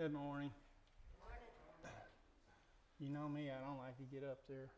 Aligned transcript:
Good 0.00 0.14
morning. 0.14 0.50
You 2.98 3.10
know 3.10 3.28
me, 3.28 3.50
I 3.50 3.62
don't 3.68 3.76
like 3.76 3.98
to 3.98 4.04
get 4.04 4.24
up 4.24 4.38
there. 4.48 4.70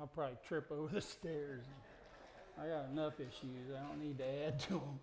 I'll 0.00 0.08
probably 0.08 0.36
trip 0.48 0.72
over 0.72 0.92
the 0.92 1.00
stairs. 1.00 1.62
I 2.60 2.66
got 2.66 2.90
enough 2.90 3.20
issues. 3.20 3.70
I 3.72 3.86
don't 3.86 4.02
need 4.02 4.18
to 4.18 4.24
add 4.24 4.58
to 4.58 4.68
them. 4.70 5.00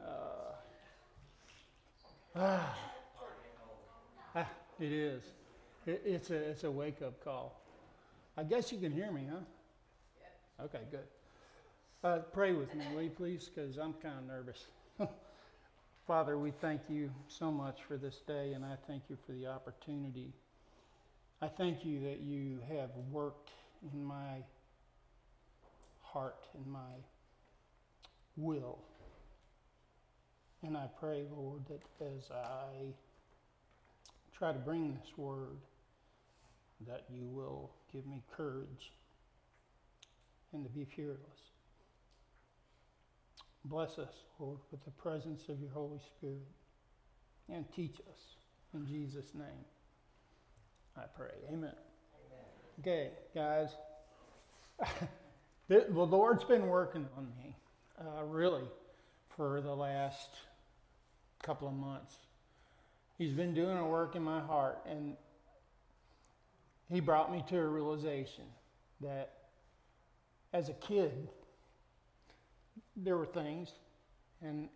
Uh, 0.00 0.52
ah, 2.36 2.78
ah, 4.36 4.50
it 4.78 4.92
is. 4.92 5.24
It, 5.84 6.02
it's 6.04 6.30
a 6.30 6.36
it's 6.36 6.62
a 6.62 6.70
wake 6.70 7.02
up 7.02 7.24
call. 7.24 7.60
I 8.36 8.44
guess 8.44 8.70
you 8.70 8.78
can 8.78 8.92
hear 8.92 9.10
me, 9.10 9.26
huh? 9.28 10.64
Okay, 10.66 10.82
good. 10.92 11.08
Uh, 12.04 12.18
pray 12.32 12.52
with 12.52 12.72
me, 12.72 12.84
will 12.94 13.02
you 13.02 13.10
please? 13.10 13.50
Because 13.52 13.78
I'm 13.78 13.94
kind 13.94 14.16
of 14.16 14.26
nervous. 14.28 14.66
Father, 16.06 16.38
we 16.38 16.52
thank 16.52 16.82
you 16.88 17.10
so 17.26 17.50
much 17.50 17.80
for 17.88 17.96
this 17.96 18.20
day, 18.28 18.52
and 18.52 18.64
I 18.64 18.76
thank 18.86 19.02
you 19.08 19.18
for 19.26 19.32
the 19.32 19.48
opportunity. 19.48 20.32
I 21.42 21.48
thank 21.48 21.84
you 21.84 21.98
that 22.02 22.20
you 22.20 22.60
have 22.68 22.90
worked 23.10 23.50
in 23.92 24.04
my 24.04 24.44
heart, 26.02 26.46
in 26.54 26.70
my 26.70 26.94
will. 28.36 28.78
And 30.62 30.76
I 30.76 30.86
pray, 31.00 31.24
Lord, 31.36 31.62
that 31.68 31.82
as 32.00 32.30
I 32.30 32.92
try 34.32 34.52
to 34.52 34.58
bring 34.60 34.94
this 34.94 35.18
word, 35.18 35.58
that 36.86 37.02
you 37.12 37.26
will 37.26 37.72
give 37.92 38.06
me 38.06 38.22
courage 38.36 38.92
and 40.52 40.62
to 40.62 40.70
be 40.70 40.84
fearless. 40.84 41.55
Bless 43.68 43.98
us, 43.98 44.12
Lord, 44.38 44.58
with 44.70 44.84
the 44.84 44.92
presence 44.92 45.48
of 45.48 45.60
your 45.60 45.70
Holy 45.70 45.98
Spirit 45.98 46.46
and 47.52 47.64
teach 47.74 47.96
us. 48.12 48.20
In 48.74 48.86
Jesus' 48.86 49.34
name, 49.34 49.64
I 50.96 51.02
pray. 51.16 51.34
Amen. 51.48 51.72
Amen. 51.72 52.80
Okay, 52.80 53.10
guys. 53.34 53.70
the, 55.68 55.86
the 55.88 56.00
Lord's 56.00 56.44
been 56.44 56.68
working 56.68 57.08
on 57.16 57.26
me, 57.42 57.56
uh, 58.00 58.22
really, 58.22 58.68
for 59.36 59.60
the 59.60 59.74
last 59.74 60.30
couple 61.42 61.66
of 61.66 61.74
months. 61.74 62.14
He's 63.18 63.32
been 63.32 63.52
doing 63.52 63.78
a 63.78 63.86
work 63.88 64.14
in 64.14 64.22
my 64.22 64.40
heart, 64.40 64.78
and 64.88 65.16
He 66.88 67.00
brought 67.00 67.32
me 67.32 67.42
to 67.48 67.58
a 67.58 67.66
realization 67.66 68.44
that 69.00 69.32
as 70.52 70.68
a 70.68 70.74
kid, 70.74 71.28
there 72.96 73.16
were 73.16 73.26
things, 73.26 73.72
and 74.42 74.68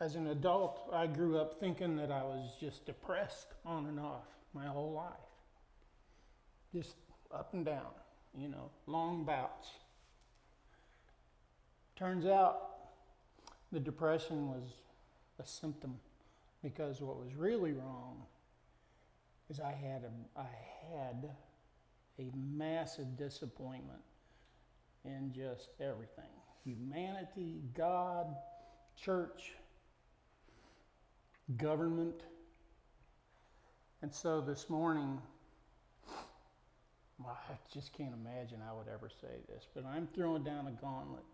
as 0.00 0.16
an 0.16 0.28
adult, 0.28 0.88
I 0.92 1.06
grew 1.06 1.38
up 1.38 1.60
thinking 1.60 1.96
that 1.96 2.10
I 2.10 2.22
was 2.22 2.56
just 2.58 2.86
depressed 2.86 3.48
on 3.64 3.86
and 3.86 4.00
off 4.00 4.24
my 4.54 4.66
whole 4.66 4.92
life. 4.92 5.12
Just 6.74 6.96
up 7.32 7.52
and 7.52 7.64
down, 7.64 7.92
you 8.36 8.48
know, 8.48 8.70
long 8.86 9.24
bouts. 9.24 9.68
Turns 11.94 12.26
out 12.26 12.70
the 13.70 13.78
depression 13.78 14.48
was 14.48 14.64
a 15.38 15.46
symptom 15.46 15.98
because 16.62 17.00
what 17.00 17.16
was 17.16 17.34
really 17.36 17.72
wrong 17.72 18.22
is 19.50 19.60
I 19.60 19.72
had 19.72 20.02
a, 20.04 20.40
I 20.40 20.48
had 20.90 21.30
a 22.18 22.30
massive 22.34 23.16
disappointment 23.16 24.00
in 25.04 25.32
just 25.32 25.68
everything 25.80 26.24
humanity, 26.64 27.62
God, 27.74 28.34
church, 28.96 29.52
government. 31.56 32.22
And 34.02 34.12
so 34.12 34.40
this 34.40 34.68
morning, 34.68 35.20
I 37.24 37.54
just 37.72 37.92
can't 37.92 38.14
imagine 38.14 38.60
I 38.68 38.72
would 38.72 38.88
ever 38.92 39.08
say 39.08 39.28
this, 39.48 39.66
but 39.74 39.84
I'm 39.84 40.08
throwing 40.14 40.42
down 40.42 40.66
a 40.66 40.72
gauntlet 40.72 41.24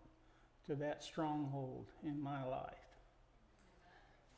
to 0.67 0.75
that 0.75 1.03
stronghold 1.03 1.87
in 2.03 2.21
my 2.21 2.43
life. 2.45 2.73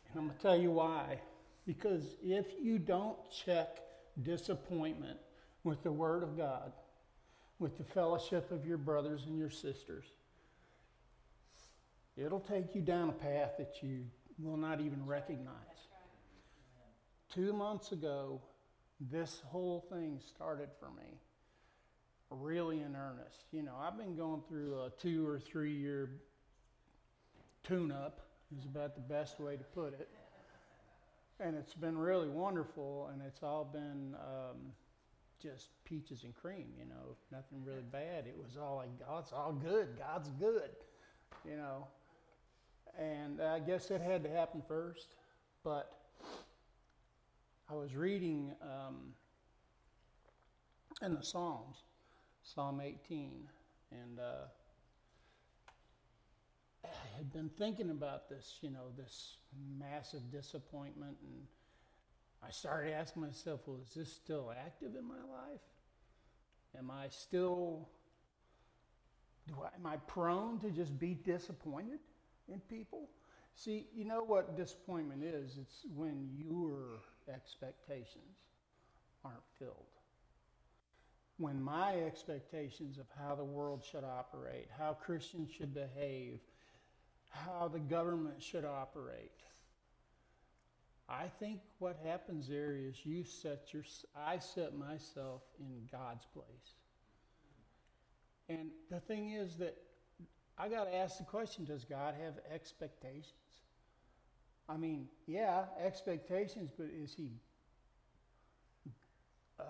And 0.09 0.19
I'm 0.19 0.27
going 0.27 0.37
to 0.37 0.41
tell 0.41 0.57
you 0.57 0.71
why. 0.71 1.19
Because 1.65 2.15
if 2.23 2.47
you 2.61 2.79
don't 2.79 3.17
check 3.29 3.79
disappointment 4.23 5.19
with 5.63 5.83
the 5.83 5.91
Word 5.91 6.23
of 6.23 6.37
God, 6.37 6.71
with 7.59 7.77
the 7.77 7.83
fellowship 7.83 8.51
of 8.51 8.65
your 8.65 8.77
brothers 8.77 9.23
and 9.27 9.37
your 9.37 9.49
sisters, 9.49 10.05
it'll 12.17 12.39
take 12.39 12.75
you 12.75 12.81
down 12.81 13.09
a 13.09 13.13
path 13.13 13.51
that 13.57 13.81
you 13.81 14.05
will 14.39 14.57
not 14.57 14.79
even 14.81 15.05
recognize. 15.05 15.55
Two 17.33 17.53
months 17.53 17.91
ago, 17.91 18.41
this 18.99 19.41
whole 19.45 19.85
thing 19.89 20.19
started 20.35 20.69
for 20.79 20.89
me 20.91 21.19
really 22.31 22.79
in 22.79 22.95
earnest. 22.95 23.45
You 23.51 23.63
know, 23.63 23.75
I've 23.79 23.97
been 23.97 24.15
going 24.15 24.41
through 24.47 24.81
a 24.81 24.89
two 25.01 25.27
or 25.27 25.39
three 25.39 25.73
year 25.73 26.09
tune 27.63 27.91
up, 27.91 28.21
is 28.57 28.65
about 28.65 28.95
the 28.95 29.01
best 29.01 29.39
way 29.39 29.55
to 29.55 29.63
put 29.63 29.93
it. 29.93 30.09
And 31.39 31.55
it's 31.55 31.73
been 31.73 31.97
really 31.97 32.29
wonderful, 32.29 33.09
and 33.11 33.21
it's 33.21 33.43
all 33.43 33.65
been 33.65 34.15
um, 34.15 34.57
just 35.41 35.69
peaches 35.85 36.23
and 36.23 36.35
cream, 36.35 36.67
you 36.77 36.85
know, 36.85 37.15
nothing 37.31 37.63
really 37.65 37.83
bad. 37.91 38.27
It 38.27 38.35
was 38.37 38.57
all 38.57 38.77
like, 38.77 38.99
God's 38.99 39.31
all 39.31 39.53
good, 39.53 39.97
God's 39.97 40.29
good, 40.39 40.69
you 41.43 41.57
know. 41.57 41.87
And 42.99 43.41
I 43.41 43.59
guess 43.59 43.89
it 43.89 44.01
had 44.01 44.23
to 44.23 44.29
happen 44.29 44.61
first, 44.67 45.15
but 45.63 45.91
I 47.69 47.73
was 47.73 47.95
reading 47.95 48.53
um, 48.61 49.13
in 51.01 51.15
the 51.15 51.23
Psalms, 51.23 51.77
Psalm 52.43 52.81
18, 52.81 53.47
and 53.91 54.19
uh, 54.19 54.47
I 56.83 57.17
had 57.17 57.31
been 57.31 57.49
thinking 57.57 57.89
about 57.89 58.29
this, 58.29 58.57
you 58.61 58.69
know, 58.71 58.91
this 58.97 59.37
massive 59.79 60.31
disappointment, 60.31 61.17
and 61.23 61.43
I 62.43 62.51
started 62.51 62.93
asking 62.93 63.21
myself, 63.23 63.61
well, 63.65 63.79
is 63.81 63.93
this 63.93 64.11
still 64.11 64.51
active 64.65 64.95
in 64.97 65.07
my 65.07 65.15
life? 65.15 65.61
Am 66.77 66.91
I 66.91 67.07
still, 67.09 67.87
do 69.47 69.55
I, 69.63 69.75
am 69.75 69.85
I 69.85 69.97
prone 70.07 70.59
to 70.59 70.71
just 70.71 70.99
be 70.99 71.13
disappointed 71.13 71.99
in 72.47 72.59
people? 72.61 73.09
See, 73.55 73.87
you 73.93 74.05
know 74.05 74.23
what 74.23 74.55
disappointment 74.55 75.23
is? 75.23 75.57
It's 75.59 75.85
when 75.95 76.29
your 76.37 77.01
expectations 77.33 78.37
aren't 79.23 79.37
filled. 79.59 79.75
When 81.37 81.61
my 81.61 81.95
expectations 81.95 82.97
of 82.97 83.05
how 83.19 83.35
the 83.35 83.43
world 83.43 83.83
should 83.83 84.03
operate, 84.03 84.67
how 84.77 84.93
Christians 84.93 85.49
should 85.51 85.73
behave, 85.73 86.39
how 87.29 87.67
the 87.67 87.79
government 87.79 88.41
should 88.41 88.65
operate, 88.65 89.31
I 91.09 91.25
think 91.39 91.59
what 91.79 91.97
happens 92.05 92.47
there 92.47 92.75
is 92.75 93.05
you 93.05 93.23
set 93.23 93.73
your 93.73 93.83
I 94.15 94.39
set 94.39 94.77
myself 94.77 95.41
in 95.59 95.89
God's 95.91 96.25
place. 96.33 96.75
And 98.47 98.69
the 98.89 98.99
thing 98.99 99.31
is 99.31 99.57
that 99.57 99.75
I 100.57 100.69
got 100.69 100.85
to 100.85 100.95
ask 100.95 101.17
the 101.17 101.23
question 101.23 101.65
does 101.65 101.85
God 101.85 102.15
have 102.23 102.33
expectations? 102.53 103.33
I 104.69 104.77
mean, 104.77 105.07
yeah, 105.27 105.63
expectations, 105.83 106.71
but 106.77 106.87
is 106.95 107.13
he 107.13 107.31
uh, 109.59 109.63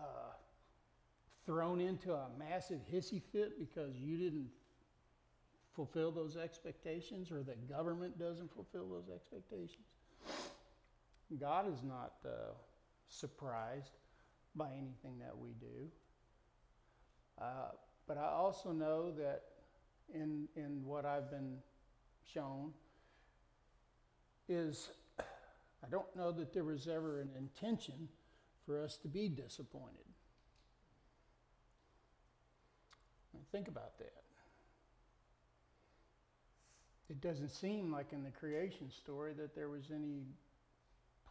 thrown 1.46 1.82
into 1.82 2.14
a 2.14 2.28
massive 2.38 2.80
hissy 2.94 3.22
fit 3.32 3.60
because 3.60 3.96
you 3.96 4.18
didn't 4.18 4.50
fulfill 5.76 6.12
those 6.12 6.38
expectations 6.38 7.32
or 7.32 7.42
the 7.42 7.56
government 7.74 8.20
doesn't 8.20 8.54
fulfill 8.54 8.88
those 8.88 9.10
expectations? 9.14 9.86
God 11.40 11.72
is 11.74 11.82
not 11.84 12.14
uh, 12.26 12.54
surprised 13.08 13.94
by 14.56 14.68
anything 14.72 15.20
that 15.20 15.38
we 15.38 15.50
do. 15.60 15.88
Uh, 17.40 17.72
but 18.08 18.18
I 18.18 18.28
also 18.28 18.72
know 18.72 19.12
that 19.12 19.44
in, 20.14 20.48
in 20.56 20.84
what 20.86 21.06
I've 21.06 21.30
been 21.30 21.58
shown 22.34 22.72
is 24.48 24.90
I 25.20 25.90
don't 25.90 26.16
know 26.16 26.32
that 26.32 26.54
there 26.54 26.64
was 26.64 26.88
ever 26.88 27.22
an 27.22 27.30
intention 27.38 28.08
for 28.66 28.84
us 28.84 28.98
to 28.98 29.08
be 29.08 29.28
disappointed. 29.30 30.06
Think 33.52 33.68
about 33.68 33.98
that. 33.98 34.14
It 37.10 37.20
doesn't 37.20 37.50
seem 37.50 37.92
like 37.92 38.14
in 38.14 38.24
the 38.24 38.30
creation 38.30 38.90
story 38.90 39.34
that 39.34 39.54
there 39.54 39.68
was 39.68 39.92
any 39.94 40.24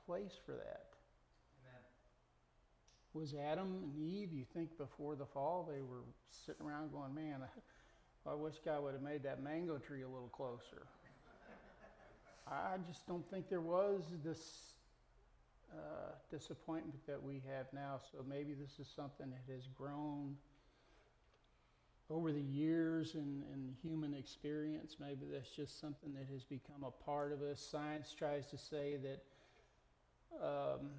place 0.07 0.39
for 0.45 0.53
that. 0.53 0.89
Amen. 1.63 1.83
Was 3.15 3.35
Adam 3.35 3.85
and 3.85 3.97
Eve, 3.97 4.35
you 4.35 4.45
think 4.53 4.77
before 4.77 5.17
the 5.17 5.25
fall, 5.25 5.67
they 5.73 5.81
were 5.81 6.05
sitting 6.45 6.67
around 6.67 6.93
going, 6.93 7.15
man, 7.15 7.41
I, 7.43 7.47
I 8.29 8.35
wish 8.35 8.55
God 8.65 8.83
would 8.85 8.93
have 8.95 9.03
made 9.03 9.23
that 9.23 9.43
mango 9.43 9.79
tree 9.79 10.03
a 10.03 10.09
little 10.09 10.29
closer. 10.29 10.87
I 12.47 12.77
just 12.87 13.07
don't 13.07 13.29
think 13.31 13.49
there 13.49 13.61
was 13.61 14.03
this 14.25 14.75
uh, 15.73 16.13
disappointment 16.31 17.07
that 17.07 17.23
we 17.23 17.43
have 17.49 17.67
now. 17.73 18.01
So 18.13 18.19
maybe 18.29 18.55
this 18.55 18.79
is 18.79 18.93
something 18.95 19.31
that 19.31 19.53
has 19.53 19.69
grown 19.77 20.37
over 22.11 22.33
the 22.33 22.43
years 22.43 23.15
in 23.15 23.45
human 23.83 24.15
experience. 24.15 24.97
Maybe 25.01 25.27
that's 25.33 25.51
just 25.51 25.81
something 25.81 26.13
that 26.15 26.27
has 26.33 26.43
become 26.43 26.85
a 26.85 26.91
part 26.91 27.33
of 27.33 27.41
us. 27.41 27.61
Science 27.61 28.13
tries 28.19 28.47
to 28.47 28.59
say 28.59 28.97
that 28.97 29.23
um, 30.45 30.91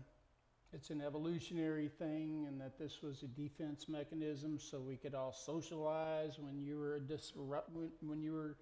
it's 0.74 0.90
an 0.90 1.02
evolutionary 1.02 1.90
thing 1.90 2.46
and 2.48 2.60
that 2.62 2.78
this 2.80 3.02
was 3.02 3.24
a 3.24 3.28
defense 3.28 3.90
mechanism 3.90 4.58
so 4.58 4.80
we 4.80 4.96
could 4.96 5.14
all 5.14 5.34
socialize. 5.34 6.40
When 6.40 6.64
you 6.64 6.78
were 6.80 7.00
disrupt 7.00 7.70
when 8.02 8.22
you 8.22 8.34
were 8.34 8.56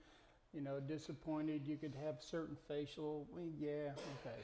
you 0.53 0.61
know 0.61 0.79
disappointed 0.79 1.61
you 1.67 1.77
could 1.77 1.93
have 2.03 2.17
certain 2.19 2.57
facial 2.67 3.27
yeah 3.59 3.91
okay. 4.25 4.35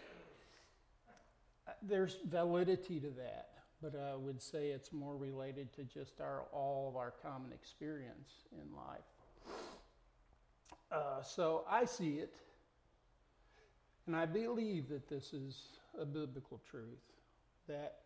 Uh, 1.68 1.72
there's 1.82 2.18
validity 2.30 3.00
to 3.00 3.10
that 3.18 3.50
but 3.82 3.94
I 4.00 4.16
would 4.16 4.42
say 4.42 4.68
it's 4.68 4.94
more 4.94 5.16
related 5.16 5.74
to 5.74 5.84
just 5.84 6.22
our 6.22 6.44
all 6.52 6.88
of 6.90 6.96
our 6.96 7.14
common 7.24 7.52
experience 7.52 8.46
in 8.52 8.76
life. 8.76 9.58
Uh, 10.92 11.22
so 11.22 11.66
I 11.70 11.86
see 11.86 12.20
it, 12.20 12.36
and 14.08 14.16
I 14.16 14.26
believe 14.26 14.88
that 14.90 15.10
this 15.10 15.34
is 15.34 15.80
a 16.00 16.06
biblical 16.06 16.62
truth 16.70 17.15
that 17.68 18.00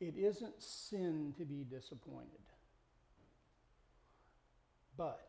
it 0.00 0.14
isn't 0.16 0.62
sin 0.62 1.34
to 1.38 1.44
be 1.44 1.64
disappointed. 1.64 2.40
But 4.96 5.28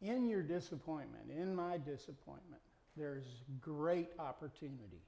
in 0.00 0.28
your 0.28 0.42
disappointment, 0.42 1.30
in 1.30 1.54
my 1.54 1.78
disappointment, 1.78 2.62
there's 2.96 3.24
great 3.60 4.10
opportunity 4.18 5.02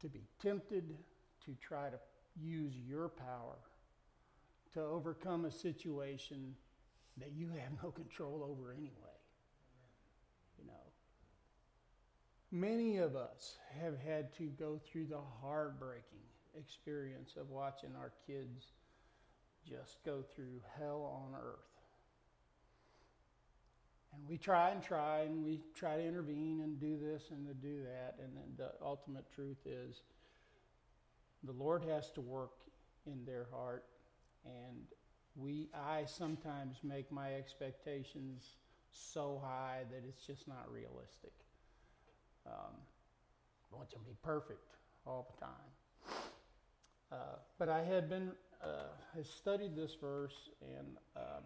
to 0.00 0.08
be 0.08 0.22
tempted 0.42 0.96
to 1.44 1.54
try 1.60 1.88
to 1.88 1.98
use 2.38 2.74
your 2.86 3.08
power 3.08 3.56
to 4.74 4.82
overcome 4.82 5.46
a 5.46 5.50
situation 5.50 6.54
that 7.18 7.32
you 7.32 7.48
have 7.48 7.82
no 7.82 7.90
control 7.90 8.42
over 8.42 8.72
anyway. 8.72 8.90
You 10.58 10.66
know, 10.66 10.74
many 12.60 12.98
of 12.98 13.16
us 13.16 13.56
have 13.80 13.98
had 14.00 14.34
to 14.36 14.44
go 14.44 14.80
through 14.90 15.06
the 15.06 15.20
heartbreaking 15.42 16.02
experience 16.58 17.34
of 17.38 17.50
watching 17.50 17.90
our 17.96 18.12
kids 18.26 18.72
just 19.68 19.98
go 20.04 20.22
through 20.34 20.60
hell 20.78 21.24
on 21.26 21.38
earth. 21.38 21.58
And 24.14 24.26
we 24.28 24.38
try 24.38 24.70
and 24.70 24.82
try 24.82 25.20
and 25.20 25.44
we 25.44 25.60
try 25.74 25.96
to 25.96 26.02
intervene 26.02 26.60
and 26.62 26.80
do 26.80 26.96
this 26.98 27.24
and 27.30 27.46
to 27.46 27.54
do 27.54 27.82
that. 27.82 28.16
And 28.22 28.34
then 28.34 28.54
the 28.56 28.72
ultimate 28.84 29.30
truth 29.34 29.66
is 29.66 30.02
the 31.44 31.52
Lord 31.52 31.84
has 31.84 32.10
to 32.12 32.20
work 32.20 32.52
in 33.06 33.24
their 33.26 33.46
heart. 33.52 33.84
And 34.44 34.84
we, 35.36 35.68
I 35.74 36.04
sometimes 36.06 36.78
make 36.82 37.12
my 37.12 37.34
expectations 37.34 38.54
so 38.92 39.42
high 39.44 39.82
that 39.90 40.02
it's 40.08 40.24
just 40.26 40.48
not 40.48 40.70
realistic. 40.72 41.32
Um, 42.46 42.74
I 43.72 43.76
want 43.76 43.90
them 43.90 44.00
to 44.00 44.06
be 44.06 44.16
perfect 44.22 44.66
all 45.04 45.34
the 45.34 45.44
time. 45.44 46.16
Uh, 47.12 47.38
but 47.58 47.68
I 47.68 47.82
had 47.82 48.08
been, 48.08 48.32
uh, 48.62 48.88
I 49.18 49.22
studied 49.22 49.76
this 49.76 49.96
verse 50.00 50.50
and 50.60 50.96
um, 51.16 51.44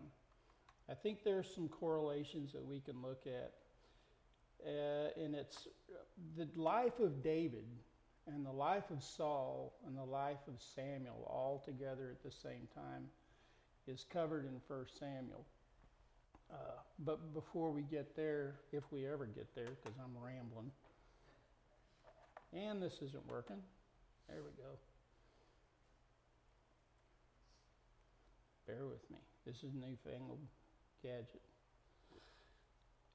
I 0.90 0.94
think 0.94 1.22
there's 1.24 1.52
some 1.54 1.68
correlations 1.68 2.52
that 2.52 2.64
we 2.64 2.80
can 2.80 3.00
look 3.02 3.24
at. 3.26 3.52
Uh, 4.66 5.22
and 5.22 5.34
it's 5.34 5.68
the 6.36 6.48
life 6.54 6.98
of 7.00 7.22
David 7.22 7.64
and 8.26 8.44
the 8.44 8.52
life 8.52 8.90
of 8.90 9.02
Saul 9.02 9.72
and 9.86 9.96
the 9.96 10.04
life 10.04 10.46
of 10.48 10.54
Samuel 10.74 11.26
all 11.26 11.62
together 11.64 12.10
at 12.10 12.22
the 12.22 12.30
same 12.30 12.68
time 12.74 13.08
is 13.86 14.04
covered 14.12 14.44
in 14.44 14.60
1 14.66 14.86
Samuel. 14.98 15.44
Uh, 16.52 16.56
but 17.04 17.32
before 17.32 17.70
we 17.70 17.82
get 17.82 18.16
there, 18.16 18.56
if 18.72 18.82
we 18.90 19.06
ever 19.06 19.26
get 19.26 19.54
there, 19.54 19.68
because 19.82 19.98
I'm 19.98 20.22
rambling, 20.22 20.70
and 22.52 22.82
this 22.82 22.94
isn't 23.02 23.26
working, 23.28 23.62
there 24.28 24.38
we 24.42 24.50
go. 24.62 24.70
Bear 28.66 28.86
with 28.86 29.08
me. 29.10 29.18
This 29.46 29.56
is 29.56 29.74
a 29.74 29.78
newfangled 29.78 30.38
gadget. 31.02 31.40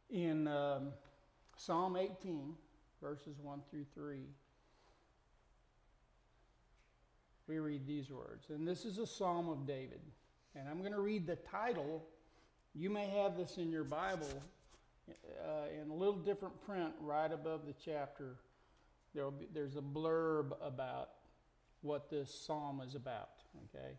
In 0.10 0.48
um, 0.48 0.90
Psalm 1.56 1.96
18, 1.96 2.54
verses 3.02 3.38
1 3.42 3.62
through 3.70 3.86
3, 3.94 4.20
we 7.48 7.60
read 7.60 7.86
these 7.88 8.10
words. 8.10 8.50
And 8.50 8.68
this 8.68 8.86
is 8.86 8.98
a 8.98 9.08
psalm 9.08 9.50
of 9.50 9.68
David. 9.68 10.02
And 10.56 10.68
I'm 10.68 10.80
going 10.80 10.94
to 10.94 11.00
read 11.00 11.28
the 11.28 11.36
title. 11.36 12.04
You 12.74 12.90
may 12.90 13.08
have 13.08 13.38
this 13.38 13.58
in 13.58 13.72
your 13.72 13.84
Bible 13.84 14.42
uh, 15.10 15.82
in 15.82 15.90
a 15.90 15.94
little 15.94 16.16
different 16.16 16.60
print 16.66 16.94
right 17.02 17.32
above 17.32 17.66
the 17.66 17.74
chapter. 17.84 18.38
There'll 19.16 19.32
be, 19.32 19.48
there's 19.54 19.78
a 19.78 19.82
blurb 19.82 20.52
about 20.62 21.10
what 21.82 22.10
this 22.12 22.30
psalm 22.46 22.82
is 22.86 22.94
about. 22.94 23.30
Okay? 23.74 23.94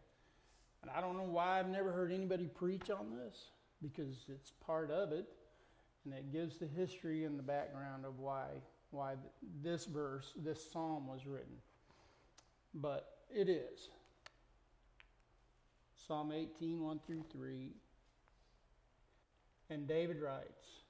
And 0.83 0.91
I 0.95 1.01
don't 1.01 1.17
know 1.17 1.25
why 1.25 1.59
I've 1.59 1.69
never 1.69 1.91
heard 1.91 2.13
anybody 2.13 2.47
preach 2.47 2.91
on 2.91 3.17
this 3.17 3.47
because 3.83 4.27
it's 4.29 4.53
part 4.65 4.91
of 4.91 5.13
it, 5.13 5.27
and 6.05 6.15
it 6.15 6.31
gives 6.31 6.59
the 6.59 6.67
history 6.67 7.25
and 7.25 7.39
the 7.39 7.43
background 7.43 8.05
of 8.05 8.21
why 8.21 8.47
why 8.91 9.15
this 9.63 9.85
verse, 9.85 10.33
this 10.37 10.71
psalm 10.73 11.07
was 11.07 11.27
written. 11.27 11.57
But 12.75 13.19
it 13.35 13.49
is. 13.49 13.91
Psalm 16.07 16.33
18, 16.33 16.83
1 16.83 17.01
through 17.07 17.25
3. 17.33 17.71
And 19.71 19.89
David 19.89 20.21
writes, 20.21 20.83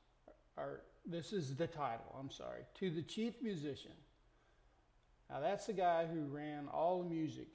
or 0.56 0.82
this 1.06 1.32
is 1.32 1.54
the 1.54 1.66
title, 1.66 2.14
I'm 2.18 2.30
sorry, 2.30 2.62
to 2.78 2.90
the 2.90 3.02
chief 3.02 3.34
musician. 3.42 3.92
Now 5.30 5.40
that's 5.40 5.66
the 5.66 5.72
guy 5.72 6.06
who 6.06 6.24
ran 6.26 6.68
all 6.68 7.02
the 7.02 7.08
music, 7.08 7.48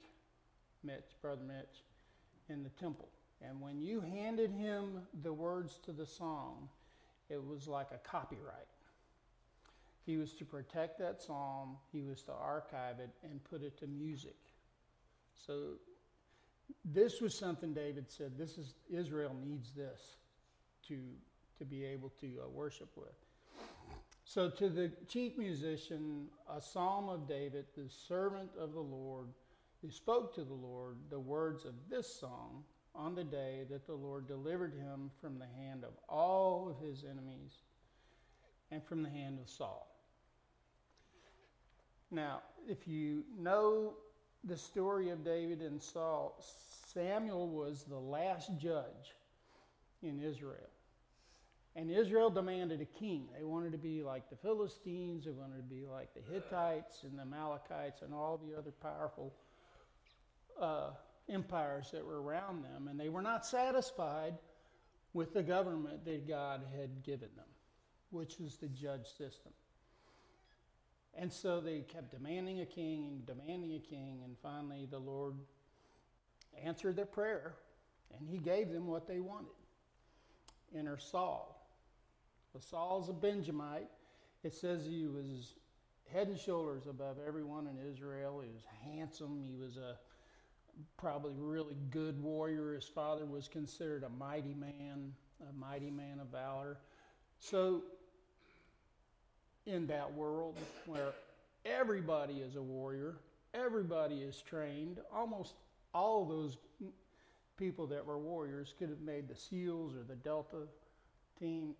Mitch, 0.84 1.16
Brother 1.20 1.42
Mitch, 1.46 1.84
in 2.48 2.62
the 2.62 2.70
temple. 2.70 3.08
And 3.40 3.60
when 3.60 3.80
you 3.80 4.00
handed 4.00 4.52
him 4.52 5.02
the 5.22 5.32
words 5.32 5.78
to 5.84 5.92
the 5.92 6.06
song, 6.06 6.68
it 7.28 7.42
was 7.44 7.66
like 7.66 7.88
a 7.92 7.98
copyright. 8.08 8.68
He 10.04 10.16
was 10.16 10.32
to 10.34 10.44
protect 10.44 10.98
that 10.98 11.22
psalm, 11.22 11.76
he 11.92 12.02
was 12.02 12.22
to 12.22 12.32
archive 12.32 12.98
it 12.98 13.10
and 13.22 13.42
put 13.44 13.62
it 13.62 13.78
to 13.78 13.86
music. 13.86 14.36
So 15.46 15.74
this 16.84 17.20
was 17.20 17.38
something 17.38 17.72
David 17.72 18.06
said, 18.10 18.32
this 18.36 18.58
is 18.58 18.74
Israel 18.90 19.34
needs 19.44 19.72
this 19.72 20.16
to 20.88 20.98
to 21.58 21.64
be 21.64 21.84
able 21.84 22.10
to 22.20 22.26
uh, 22.44 22.48
worship 22.48 22.88
with. 22.96 23.14
So 24.32 24.48
to 24.48 24.70
the 24.70 24.90
chief 25.08 25.36
musician, 25.36 26.28
a 26.48 26.58
psalm 26.58 27.10
of 27.10 27.28
David, 27.28 27.66
the 27.76 27.90
servant 28.08 28.48
of 28.58 28.72
the 28.72 28.80
Lord, 28.80 29.26
who 29.82 29.90
spoke 29.90 30.34
to 30.36 30.42
the 30.42 30.54
Lord 30.54 30.96
the 31.10 31.20
words 31.20 31.66
of 31.66 31.74
this 31.90 32.18
song 32.18 32.64
on 32.94 33.14
the 33.14 33.24
day 33.24 33.66
that 33.68 33.86
the 33.86 33.92
Lord 33.92 34.26
delivered 34.26 34.72
him 34.72 35.10
from 35.20 35.38
the 35.38 35.48
hand 35.62 35.84
of 35.84 35.90
all 36.08 36.66
of 36.70 36.82
his 36.82 37.04
enemies 37.04 37.58
and 38.70 38.82
from 38.82 39.02
the 39.02 39.10
hand 39.10 39.38
of 39.38 39.50
Saul. 39.50 39.86
Now, 42.10 42.40
if 42.66 42.88
you 42.88 43.24
know 43.38 43.92
the 44.44 44.56
story 44.56 45.10
of 45.10 45.26
David 45.26 45.60
and 45.60 45.82
Saul, 45.82 46.42
Samuel 46.94 47.50
was 47.50 47.82
the 47.82 47.98
last 47.98 48.50
judge 48.58 49.14
in 50.02 50.22
Israel. 50.22 50.70
And 51.74 51.90
Israel 51.90 52.28
demanded 52.28 52.80
a 52.80 52.84
king. 52.84 53.28
They 53.36 53.44
wanted 53.44 53.72
to 53.72 53.78
be 53.78 54.02
like 54.02 54.28
the 54.28 54.36
Philistines, 54.36 55.24
they 55.24 55.30
wanted 55.30 55.56
to 55.56 55.74
be 55.74 55.86
like 55.86 56.12
the 56.14 56.20
Hittites 56.32 57.04
and 57.04 57.18
the 57.18 57.22
Amalekites 57.22 58.02
and 58.02 58.12
all 58.12 58.38
the 58.38 58.56
other 58.56 58.72
powerful 58.72 59.32
uh, 60.60 60.90
empires 61.28 61.90
that 61.92 62.04
were 62.04 62.20
around 62.20 62.62
them, 62.62 62.88
and 62.88 63.00
they 63.00 63.08
were 63.08 63.22
not 63.22 63.46
satisfied 63.46 64.34
with 65.14 65.32
the 65.32 65.42
government 65.42 66.04
that 66.04 66.28
God 66.28 66.62
had 66.78 67.02
given 67.02 67.28
them, 67.36 67.46
which 68.10 68.38
was 68.38 68.56
the 68.56 68.68
judge 68.68 69.06
system. 69.06 69.52
And 71.14 71.32
so 71.32 71.60
they 71.60 71.80
kept 71.80 72.10
demanding 72.10 72.60
a 72.60 72.66
king 72.66 73.06
and 73.06 73.26
demanding 73.26 73.74
a 73.74 73.78
king, 73.78 74.20
and 74.24 74.36
finally 74.42 74.86
the 74.90 74.98
Lord 74.98 75.34
answered 76.62 76.96
their 76.96 77.06
prayer, 77.06 77.54
and 78.18 78.28
he 78.28 78.38
gave 78.38 78.70
them 78.70 78.86
what 78.86 79.06
they 79.06 79.20
wanted. 79.20 79.52
Enter 80.74 80.98
Saul. 80.98 81.61
Well, 82.52 82.60
Saul's 82.60 83.08
a 83.08 83.12
Benjamite. 83.12 83.88
It 84.42 84.54
says 84.54 84.84
he 84.84 85.06
was 85.06 85.54
head 86.12 86.28
and 86.28 86.38
shoulders 86.38 86.86
above 86.88 87.16
everyone 87.26 87.66
in 87.66 87.90
Israel. 87.90 88.40
He 88.40 88.50
was 88.50 88.64
handsome. 88.84 89.42
He 89.46 89.54
was 89.54 89.76
a 89.76 89.96
probably 90.98 91.34
really 91.36 91.76
good 91.90 92.22
warrior. 92.22 92.74
His 92.74 92.84
father 92.84 93.24
was 93.24 93.48
considered 93.48 94.04
a 94.04 94.08
mighty 94.08 94.54
man, 94.54 95.12
a 95.48 95.52
mighty 95.58 95.90
man 95.90 96.20
of 96.20 96.28
valor. 96.28 96.78
So 97.38 97.82
in 99.66 99.86
that 99.86 100.12
world 100.12 100.58
where 100.86 101.12
everybody 101.64 102.34
is 102.34 102.56
a 102.56 102.62
warrior, 102.62 103.16
everybody 103.54 104.16
is 104.16 104.42
trained. 104.42 104.98
Almost 105.14 105.54
all 105.94 106.24
those 106.24 106.56
people 107.56 107.86
that 107.86 108.04
were 108.04 108.18
warriors 108.18 108.74
could 108.78 108.88
have 108.88 109.00
made 109.00 109.28
the 109.28 109.36
SEALs 109.36 109.94
or 109.94 110.02
the 110.02 110.16
Delta 110.16 110.66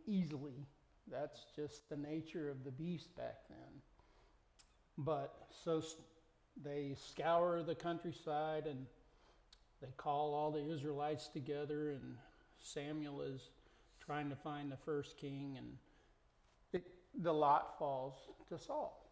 easily. 0.06 0.66
That's 1.10 1.40
just 1.56 1.88
the 1.88 1.96
nature 1.96 2.50
of 2.50 2.64
the 2.64 2.70
beast 2.70 3.16
back 3.16 3.48
then. 3.48 3.82
But 4.98 5.34
so 5.64 5.82
they 6.62 6.94
scour 6.96 7.62
the 7.62 7.74
countryside 7.74 8.66
and 8.66 8.86
they 9.80 9.88
call 9.96 10.34
all 10.34 10.52
the 10.52 10.64
Israelites 10.72 11.26
together, 11.26 11.90
and 11.90 12.16
Samuel 12.60 13.22
is 13.22 13.40
trying 14.04 14.30
to 14.30 14.36
find 14.36 14.70
the 14.70 14.76
first 14.76 15.18
king, 15.18 15.56
and 15.58 15.76
it, 16.72 16.84
the 17.20 17.34
lot 17.34 17.78
falls 17.78 18.14
to 18.48 18.58
Saul. 18.58 19.04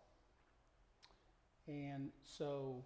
And 1.67 2.11
so 2.23 2.85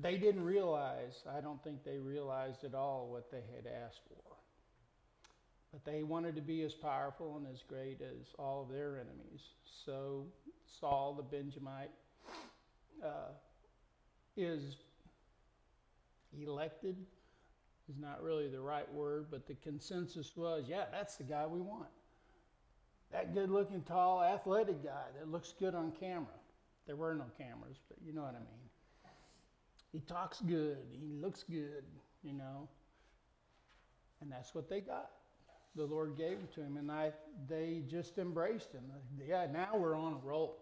they 0.00 0.16
didn't 0.16 0.44
realize, 0.44 1.22
I 1.30 1.40
don't 1.40 1.62
think 1.62 1.84
they 1.84 1.98
realized 1.98 2.64
at 2.64 2.74
all 2.74 3.08
what 3.08 3.30
they 3.30 3.42
had 3.54 3.72
asked 3.84 4.00
for. 4.08 4.31
But 5.72 5.84
they 5.84 6.02
wanted 6.02 6.36
to 6.36 6.42
be 6.42 6.62
as 6.62 6.74
powerful 6.74 7.38
and 7.38 7.46
as 7.52 7.62
great 7.66 8.00
as 8.02 8.34
all 8.38 8.62
of 8.62 8.68
their 8.68 8.96
enemies. 8.96 9.40
So 9.86 10.26
Saul 10.80 11.14
the 11.14 11.22
Benjamite 11.22 11.90
uh, 13.02 13.32
is 14.36 14.76
elected, 16.40 16.96
is 17.88 17.98
not 17.98 18.22
really 18.22 18.48
the 18.48 18.60
right 18.60 18.90
word, 18.92 19.26
but 19.30 19.46
the 19.46 19.54
consensus 19.54 20.32
was 20.36 20.64
yeah, 20.68 20.84
that's 20.92 21.16
the 21.16 21.24
guy 21.24 21.46
we 21.46 21.60
want. 21.60 21.88
That 23.12 23.34
good 23.34 23.50
looking, 23.50 23.82
tall, 23.82 24.22
athletic 24.22 24.82
guy 24.82 25.04
that 25.18 25.30
looks 25.30 25.52
good 25.58 25.74
on 25.74 25.92
camera. 25.98 26.26
There 26.86 26.96
were 26.96 27.14
no 27.14 27.26
cameras, 27.36 27.76
but 27.88 27.98
you 28.04 28.12
know 28.12 28.22
what 28.22 28.34
I 28.34 28.40
mean. 28.40 28.62
He 29.92 30.00
talks 30.00 30.40
good, 30.40 30.78
he 30.90 31.12
looks 31.20 31.42
good, 31.42 31.84
you 32.22 32.32
know. 32.32 32.68
And 34.20 34.32
that's 34.32 34.54
what 34.54 34.70
they 34.70 34.80
got. 34.80 35.10
The 35.74 35.84
Lord 35.84 36.16
gave 36.16 36.32
it 36.32 36.52
to 36.54 36.60
him, 36.60 36.76
and 36.76 36.90
I, 36.90 37.12
they 37.48 37.82
just 37.88 38.18
embraced 38.18 38.72
him. 38.72 38.84
Yeah, 39.26 39.46
now 39.50 39.76
we're 39.76 39.96
on 39.96 40.12
a 40.12 40.26
roll. 40.26 40.58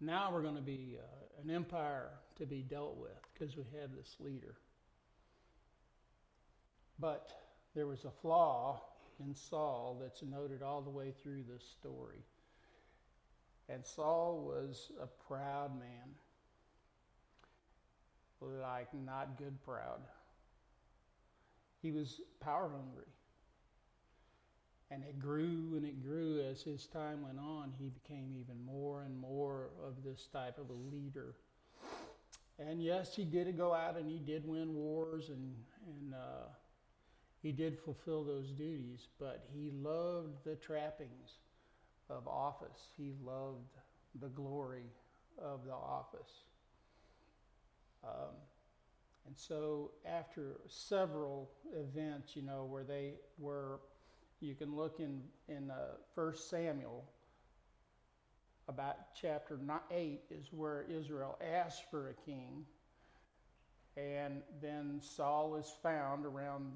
Now 0.00 0.30
we're 0.32 0.42
going 0.42 0.56
to 0.56 0.60
be 0.60 0.98
uh, 0.98 1.42
an 1.42 1.50
empire 1.50 2.10
to 2.36 2.44
be 2.44 2.62
dealt 2.62 2.96
with 2.98 3.16
because 3.32 3.56
we 3.56 3.64
have 3.80 3.94
this 3.96 4.16
leader. 4.20 4.56
But 6.98 7.30
there 7.74 7.86
was 7.86 8.04
a 8.04 8.10
flaw 8.10 8.82
in 9.24 9.34
Saul 9.34 9.98
that's 10.00 10.22
noted 10.22 10.62
all 10.62 10.82
the 10.82 10.90
way 10.90 11.12
through 11.22 11.44
this 11.48 11.64
story. 11.64 12.24
And 13.68 13.84
Saul 13.84 14.44
was 14.46 14.90
a 15.00 15.06
proud 15.06 15.78
man. 15.78 16.14
Like, 18.40 18.92
not 18.92 19.38
good 19.38 19.58
proud. 19.64 20.02
He 21.80 21.92
was 21.92 22.20
power 22.40 22.70
hungry. 22.70 23.13
And 24.94 25.02
it 25.02 25.18
grew 25.18 25.74
and 25.74 25.84
it 25.84 26.04
grew 26.04 26.40
as 26.48 26.62
his 26.62 26.86
time 26.86 27.22
went 27.22 27.40
on. 27.40 27.72
He 27.80 27.88
became 27.88 28.36
even 28.38 28.64
more 28.64 29.02
and 29.02 29.18
more 29.18 29.70
of 29.84 30.04
this 30.04 30.28
type 30.32 30.56
of 30.56 30.70
a 30.70 30.94
leader. 30.94 31.34
And 32.60 32.80
yes, 32.80 33.16
he 33.16 33.24
did 33.24 33.56
go 33.56 33.74
out 33.74 33.96
and 33.96 34.08
he 34.08 34.18
did 34.18 34.46
win 34.46 34.72
wars 34.74 35.30
and, 35.30 35.54
and 35.88 36.14
uh, 36.14 36.46
he 37.42 37.50
did 37.50 37.76
fulfill 37.76 38.22
those 38.22 38.50
duties, 38.50 39.08
but 39.18 39.44
he 39.52 39.72
loved 39.82 40.44
the 40.44 40.54
trappings 40.54 41.38
of 42.08 42.28
office. 42.28 42.90
He 42.96 43.14
loved 43.24 43.76
the 44.20 44.28
glory 44.28 44.86
of 45.42 45.64
the 45.64 45.72
office. 45.72 46.44
Um, 48.04 48.36
and 49.26 49.36
so, 49.36 49.90
after 50.06 50.60
several 50.68 51.50
events, 51.74 52.36
you 52.36 52.42
know, 52.42 52.64
where 52.64 52.84
they 52.84 53.14
were, 53.38 53.80
you 54.44 54.54
can 54.54 54.76
look 54.76 55.00
in 55.00 55.22
in 55.48 55.70
uh, 55.70 55.96
First 56.14 56.50
Samuel. 56.50 57.04
About 58.68 58.96
chapter 59.20 59.58
eight 59.90 60.22
is 60.30 60.46
where 60.52 60.84
Israel 60.88 61.38
asked 61.40 61.84
for 61.90 62.10
a 62.10 62.14
king, 62.14 62.64
and 63.96 64.42
then 64.62 65.00
Saul 65.02 65.56
is 65.56 65.70
found 65.82 66.24
around 66.24 66.72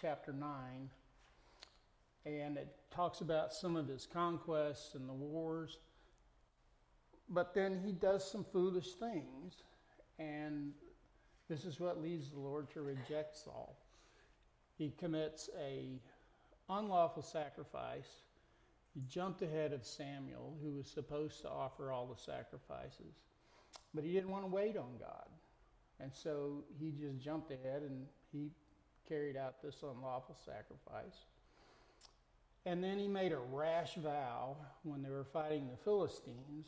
chapter 0.00 0.32
nine, 0.32 0.90
and 2.24 2.56
it 2.56 2.74
talks 2.90 3.20
about 3.20 3.52
some 3.52 3.76
of 3.76 3.88
his 3.88 4.06
conquests 4.10 4.94
and 4.94 5.08
the 5.08 5.14
wars. 5.14 5.78
But 7.28 7.54
then 7.54 7.80
he 7.84 7.92
does 7.92 8.30
some 8.30 8.44
foolish 8.52 8.92
things, 8.94 9.62
and 10.18 10.72
this 11.48 11.64
is 11.64 11.80
what 11.80 12.00
leads 12.00 12.30
the 12.30 12.38
Lord 12.38 12.70
to 12.72 12.82
reject 12.82 13.36
Saul. 13.36 13.76
He 14.78 14.92
commits 14.98 15.50
a 15.58 16.00
unlawful 16.68 17.22
sacrifice. 17.22 18.08
He 18.94 19.02
jumped 19.08 19.42
ahead 19.42 19.72
of 19.72 19.84
Samuel, 19.84 20.56
who 20.62 20.72
was 20.72 20.86
supposed 20.86 21.42
to 21.42 21.50
offer 21.50 21.92
all 21.92 22.06
the 22.06 22.20
sacrifices. 22.20 23.14
But 23.94 24.04
he 24.04 24.12
didn't 24.12 24.30
want 24.30 24.44
to 24.44 24.50
wait 24.50 24.76
on 24.76 24.96
God. 24.98 25.28
And 26.00 26.12
so 26.12 26.64
he 26.78 26.90
just 26.90 27.18
jumped 27.20 27.50
ahead 27.50 27.82
and 27.82 28.06
he 28.32 28.50
carried 29.08 29.36
out 29.36 29.62
this 29.62 29.82
unlawful 29.82 30.36
sacrifice. 30.44 31.24
And 32.64 32.82
then 32.82 32.98
he 32.98 33.06
made 33.06 33.32
a 33.32 33.38
rash 33.38 33.94
vow 33.94 34.56
when 34.82 35.02
they 35.02 35.10
were 35.10 35.24
fighting 35.24 35.68
the 35.68 35.76
Philistines. 35.76 36.66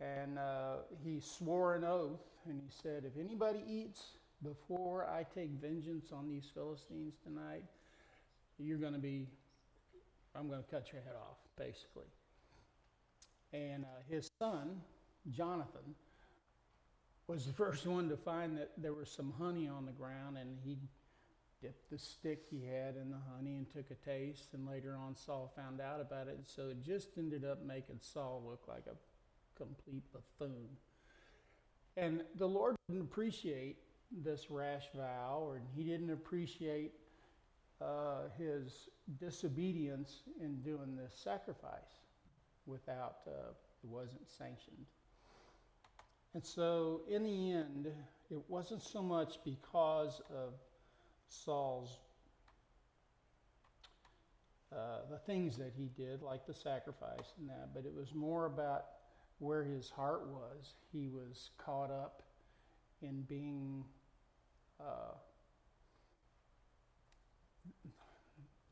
And 0.00 0.38
uh, 0.38 0.76
he 1.04 1.20
swore 1.20 1.74
an 1.74 1.84
oath 1.84 2.24
and 2.48 2.60
he 2.60 2.68
said, 2.82 3.04
If 3.04 3.22
anybody 3.22 3.62
eats 3.68 4.02
before 4.42 5.06
I 5.06 5.26
take 5.34 5.50
vengeance 5.50 6.10
on 6.10 6.28
these 6.28 6.50
Philistines 6.54 7.14
tonight, 7.22 7.64
you're 8.60 8.78
going 8.78 8.92
to 8.92 8.98
be, 8.98 9.26
I'm 10.34 10.48
going 10.48 10.62
to 10.62 10.70
cut 10.70 10.92
your 10.92 11.02
head 11.02 11.14
off, 11.16 11.38
basically. 11.56 12.06
And 13.52 13.84
uh, 13.84 13.88
his 14.08 14.30
son, 14.38 14.80
Jonathan, 15.30 15.94
was 17.26 17.46
the 17.46 17.52
first 17.64 17.86
one 17.86 18.08
to 18.08 18.16
find 18.16 18.56
that 18.58 18.70
there 18.76 18.94
was 18.94 19.10
some 19.10 19.32
honey 19.38 19.68
on 19.68 19.86
the 19.86 19.92
ground, 19.92 20.36
and 20.38 20.58
he 20.64 20.78
dipped 21.62 21.90
the 21.90 21.98
stick 21.98 22.44
he 22.50 22.64
had 22.64 22.96
in 22.96 23.10
the 23.10 23.18
honey 23.34 23.56
and 23.56 23.70
took 23.70 23.90
a 23.90 23.94
taste. 23.94 24.54
And 24.54 24.66
later 24.66 24.96
on, 24.96 25.14
Saul 25.14 25.52
found 25.54 25.80
out 25.80 26.00
about 26.00 26.28
it. 26.28 26.36
And 26.36 26.46
so 26.46 26.68
it 26.68 26.82
just 26.82 27.18
ended 27.18 27.44
up 27.44 27.64
making 27.64 27.98
Saul 28.00 28.42
look 28.46 28.64
like 28.66 28.84
a 28.86 28.96
complete 29.62 30.04
buffoon. 30.12 30.68
And 31.96 32.22
the 32.36 32.46
Lord 32.46 32.76
didn't 32.88 33.02
appreciate 33.02 33.76
this 34.10 34.50
rash 34.50 34.84
vow, 34.94 35.52
and 35.54 35.64
he 35.76 35.84
didn't 35.84 36.10
appreciate 36.10 36.92
uh, 37.80 38.28
his 38.38 38.88
disobedience 39.18 40.22
in 40.40 40.60
doing 40.62 40.96
this 40.96 41.14
sacrifice 41.14 41.98
without 42.66 43.18
uh, 43.26 43.52
it 43.82 43.88
wasn't 43.88 44.28
sanctioned. 44.28 44.86
And 46.34 46.44
so, 46.44 47.00
in 47.08 47.24
the 47.24 47.52
end, 47.52 47.88
it 48.30 48.38
wasn't 48.48 48.82
so 48.82 49.02
much 49.02 49.38
because 49.44 50.20
of 50.30 50.52
Saul's 51.26 51.98
uh, 54.72 55.00
the 55.10 55.18
things 55.18 55.56
that 55.56 55.72
he 55.76 55.90
did, 55.96 56.22
like 56.22 56.46
the 56.46 56.54
sacrifice 56.54 57.34
and 57.40 57.48
that, 57.48 57.74
but 57.74 57.84
it 57.84 57.92
was 57.92 58.14
more 58.14 58.46
about 58.46 58.84
where 59.40 59.64
his 59.64 59.90
heart 59.90 60.28
was. 60.28 60.74
He 60.92 61.08
was 61.08 61.50
caught 61.58 61.90
up 61.90 62.22
in 63.02 63.22
being 63.22 63.84
uh, 64.78 65.14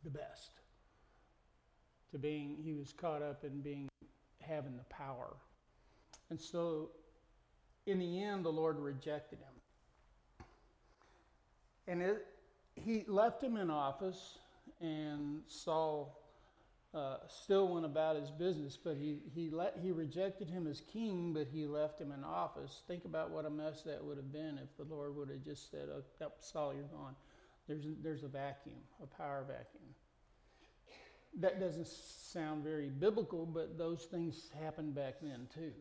the 0.05 0.11
best. 0.11 0.51
To 2.13 2.19
being, 2.19 2.57
he 2.63 2.73
was 2.73 2.93
caught 2.93 3.23
up 3.23 3.45
in 3.45 3.61
being, 3.61 3.89
having 4.41 4.77
the 4.77 4.85
power. 4.85 5.37
And 6.31 6.41
so, 6.41 6.91
in 7.87 7.99
the 7.99 8.23
end, 8.23 8.45
the 8.45 8.53
Lord 8.53 8.79
rejected 8.79 9.39
him. 9.39 10.47
And 11.87 12.03
it, 12.03 12.27
he 12.75 13.05
left 13.07 13.43
him 13.43 13.57
in 13.57 13.71
office, 13.71 14.39
and 14.81 15.43
Saul 15.47 16.19
uh, 16.95 17.17
still 17.29 17.69
went 17.69 17.85
about 17.85 18.17
his 18.17 18.31
business, 18.31 18.79
but 18.83 18.97
he, 18.97 19.19
he, 19.35 19.51
let, 19.51 19.79
he 19.83 19.91
rejected 19.91 20.49
him 20.49 20.67
as 20.67 20.81
king, 20.93 21.33
but 21.33 21.47
he 21.53 21.67
left 21.67 22.01
him 22.01 22.13
in 22.13 22.25
office. 22.25 22.83
Think 22.89 23.05
about 23.05 23.31
what 23.31 23.45
a 23.45 23.51
mess 23.51 23.83
that 23.83 24.03
would 24.03 24.17
have 24.17 24.33
been 24.33 24.59
if 24.59 24.77
the 24.77 24.95
Lord 24.95 25.15
would 25.17 25.29
have 25.29 25.45
just 25.45 25.71
said, 25.71 25.89
oh, 25.95 26.33
Saul, 26.41 26.75
you're 26.75 26.85
gone. 26.85 27.15
There's, 27.69 27.85
there's 28.03 28.25
a 28.25 28.29
vacuum, 28.29 28.79
a 29.03 29.07
power 29.07 29.45
vacuum. 29.47 29.95
That 31.39 31.61
doesn't 31.61 31.87
sound 31.87 32.65
very 32.65 32.89
biblical, 32.89 33.45
but 33.45 33.77
those 33.77 34.05
things 34.05 34.49
happened 34.61 34.95
back 34.95 35.17
then 35.21 35.47
too. 35.55 35.73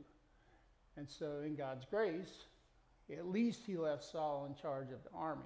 And 0.97 1.09
so, 1.09 1.41
in 1.45 1.55
God's 1.55 1.85
grace, 1.85 2.45
at 3.11 3.27
least 3.27 3.61
he 3.65 3.77
left 3.77 4.03
Saul 4.03 4.47
in 4.49 4.61
charge 4.61 4.91
of 4.91 5.03
the 5.03 5.17
army 5.17 5.43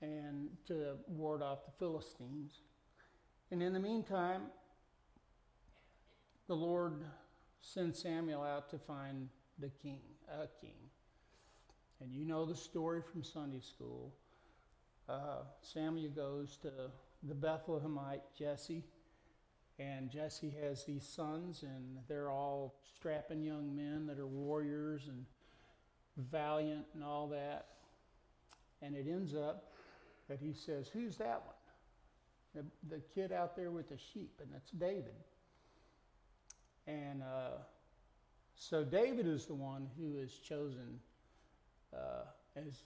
and 0.00 0.48
to 0.68 0.94
ward 1.08 1.42
off 1.42 1.64
the 1.64 1.72
Philistines. 1.78 2.52
And 3.50 3.62
in 3.62 3.72
the 3.72 3.80
meantime, 3.80 4.42
the 6.46 6.54
Lord 6.54 7.02
sends 7.60 8.00
Samuel 8.00 8.42
out 8.42 8.70
to 8.70 8.78
find 8.78 9.28
the 9.58 9.70
king, 9.82 10.00
a 10.30 10.46
king. 10.60 10.76
And 12.00 12.12
you 12.12 12.24
know 12.24 12.44
the 12.44 12.54
story 12.54 13.02
from 13.10 13.24
Sunday 13.24 13.60
school. 13.60 14.12
Uh, 15.08 15.42
Samuel 15.62 16.10
goes 16.10 16.58
to 16.58 16.70
the 17.22 17.34
Bethlehemite 17.34 18.20
Jesse, 18.38 18.84
and 19.78 20.10
Jesse 20.10 20.54
has 20.62 20.84
these 20.84 21.06
sons, 21.06 21.62
and 21.62 21.98
they're 22.08 22.30
all 22.30 22.74
strapping 22.96 23.42
young 23.42 23.74
men 23.74 24.06
that 24.06 24.18
are 24.18 24.26
warriors 24.26 25.08
and 25.08 25.24
valiant 26.30 26.84
and 26.94 27.02
all 27.02 27.28
that. 27.28 27.68
And 28.82 28.94
it 28.94 29.06
ends 29.08 29.34
up 29.34 29.72
that 30.28 30.40
he 30.40 30.52
says, 30.52 30.88
Who's 30.88 31.16
that 31.16 31.42
one? 31.44 31.54
The, 32.54 32.94
the 32.96 33.00
kid 33.14 33.32
out 33.32 33.56
there 33.56 33.70
with 33.70 33.88
the 33.88 33.98
sheep, 34.12 34.40
and 34.42 34.52
that's 34.52 34.70
David. 34.72 35.14
And 36.86 37.22
uh, 37.22 37.58
so 38.56 38.84
David 38.84 39.26
is 39.26 39.46
the 39.46 39.54
one 39.54 39.88
who 39.98 40.16
is 40.16 40.32
chosen 40.38 41.00
uh, 41.94 42.24
as 42.56 42.78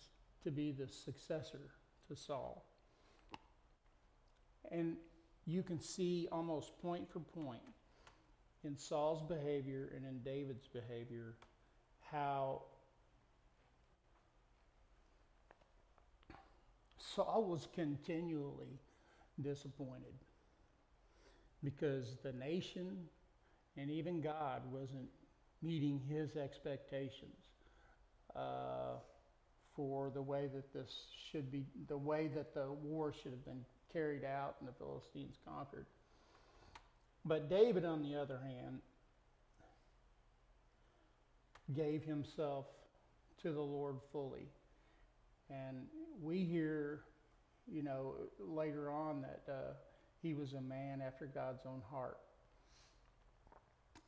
to 0.44 0.50
be 0.50 0.72
the 0.72 0.86
successor 0.86 1.70
to 2.08 2.16
Saul. 2.16 2.64
And 4.70 4.96
you 5.46 5.62
can 5.62 5.80
see 5.80 6.28
almost 6.30 6.78
point 6.80 7.10
for 7.10 7.20
point 7.20 7.62
in 8.64 8.76
Saul's 8.76 9.22
behavior 9.22 9.90
and 9.94 10.04
in 10.06 10.20
David's 10.20 10.68
behavior 10.68 11.34
how 12.00 12.62
Saul 16.98 17.44
was 17.44 17.66
continually 17.74 18.78
disappointed 19.40 20.14
because 21.64 22.16
the 22.22 22.32
nation 22.32 22.96
and 23.76 23.90
even 23.90 24.20
God 24.20 24.62
wasn't 24.70 25.08
meeting 25.62 26.00
his 26.08 26.36
expectations 26.36 27.36
uh, 28.36 28.96
for 29.74 30.10
the 30.10 30.22
way 30.22 30.48
that 30.54 30.72
this 30.72 30.90
should 31.30 31.50
be, 31.50 31.64
the 31.88 31.96
way 31.96 32.28
that 32.34 32.54
the 32.54 32.70
war 32.82 33.12
should 33.12 33.32
have 33.32 33.44
been 33.44 33.64
carried 33.92 34.24
out 34.24 34.56
and 34.60 34.68
the 34.68 34.72
Philistines 34.72 35.36
conquered. 35.46 35.86
But 37.24 37.48
David, 37.48 37.84
on 37.84 38.02
the 38.02 38.20
other 38.20 38.40
hand, 38.42 38.80
gave 41.74 42.02
himself 42.02 42.66
to 43.42 43.52
the 43.52 43.60
Lord 43.60 43.96
fully. 44.12 44.48
And 45.50 45.86
we 46.20 46.44
hear, 46.44 47.00
you 47.70 47.82
know, 47.82 48.14
later 48.38 48.90
on 48.90 49.22
that 49.22 49.52
uh, 49.52 49.72
he 50.22 50.34
was 50.34 50.52
a 50.54 50.60
man 50.60 51.02
after 51.04 51.26
God's 51.26 51.64
own 51.66 51.82
heart. 51.90 52.18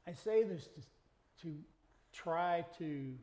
I 0.06 0.12
say 0.12 0.42
this 0.42 0.64
to, 0.64 1.49
to 1.49 1.54
try 2.12 2.64
to 2.78 3.14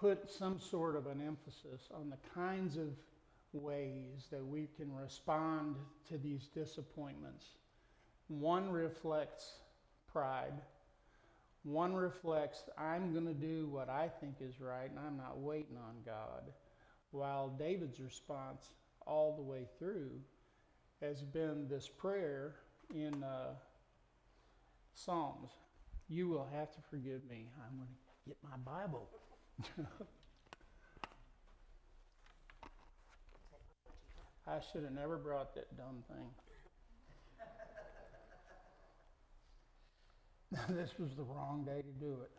put 0.00 0.30
some 0.30 0.58
sort 0.58 0.96
of 0.96 1.06
an 1.06 1.20
emphasis 1.20 1.88
on 1.94 2.10
the 2.10 2.18
kinds 2.34 2.76
of 2.76 2.88
ways 3.52 4.26
that 4.30 4.44
we 4.44 4.68
can 4.76 4.94
respond 4.94 5.76
to 6.08 6.18
these 6.18 6.48
disappointments. 6.54 7.44
One 8.28 8.70
reflects 8.70 9.54
pride. 10.12 10.52
One 11.64 11.94
reflects, 11.94 12.62
I'm 12.78 13.12
going 13.12 13.26
to 13.26 13.34
do 13.34 13.66
what 13.66 13.88
I 13.88 14.08
think 14.20 14.36
is 14.40 14.60
right 14.60 14.88
and 14.88 14.98
I'm 14.98 15.16
not 15.16 15.38
waiting 15.38 15.76
on 15.76 15.96
God. 16.04 16.52
While 17.10 17.48
David's 17.48 18.00
response 18.00 18.66
all 19.06 19.34
the 19.34 19.42
way 19.42 19.66
through 19.78 20.10
has 21.00 21.22
been 21.22 21.66
this 21.68 21.88
prayer 21.88 22.54
in 22.94 23.22
uh, 23.22 23.54
Psalms. 24.94 25.50
You 26.08 26.28
will 26.28 26.48
have 26.52 26.72
to 26.72 26.80
forgive 26.90 27.22
me. 27.28 27.46
I'm 27.64 27.76
going 27.76 27.88
to 27.88 28.28
get 28.28 28.36
my 28.42 28.56
Bible. 28.64 29.08
I 34.46 34.60
should 34.72 34.84
have 34.84 34.92
never 34.92 35.16
brought 35.16 35.54
that 35.54 35.76
dumb 35.76 36.04
thing. 36.08 36.30
this 40.76 40.98
was 40.98 41.14
the 41.16 41.22
wrong 41.22 41.64
day 41.64 41.82
to 41.82 41.92
do 42.00 42.18
it. 42.22 42.30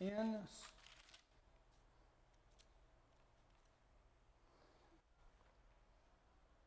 In 0.00 0.36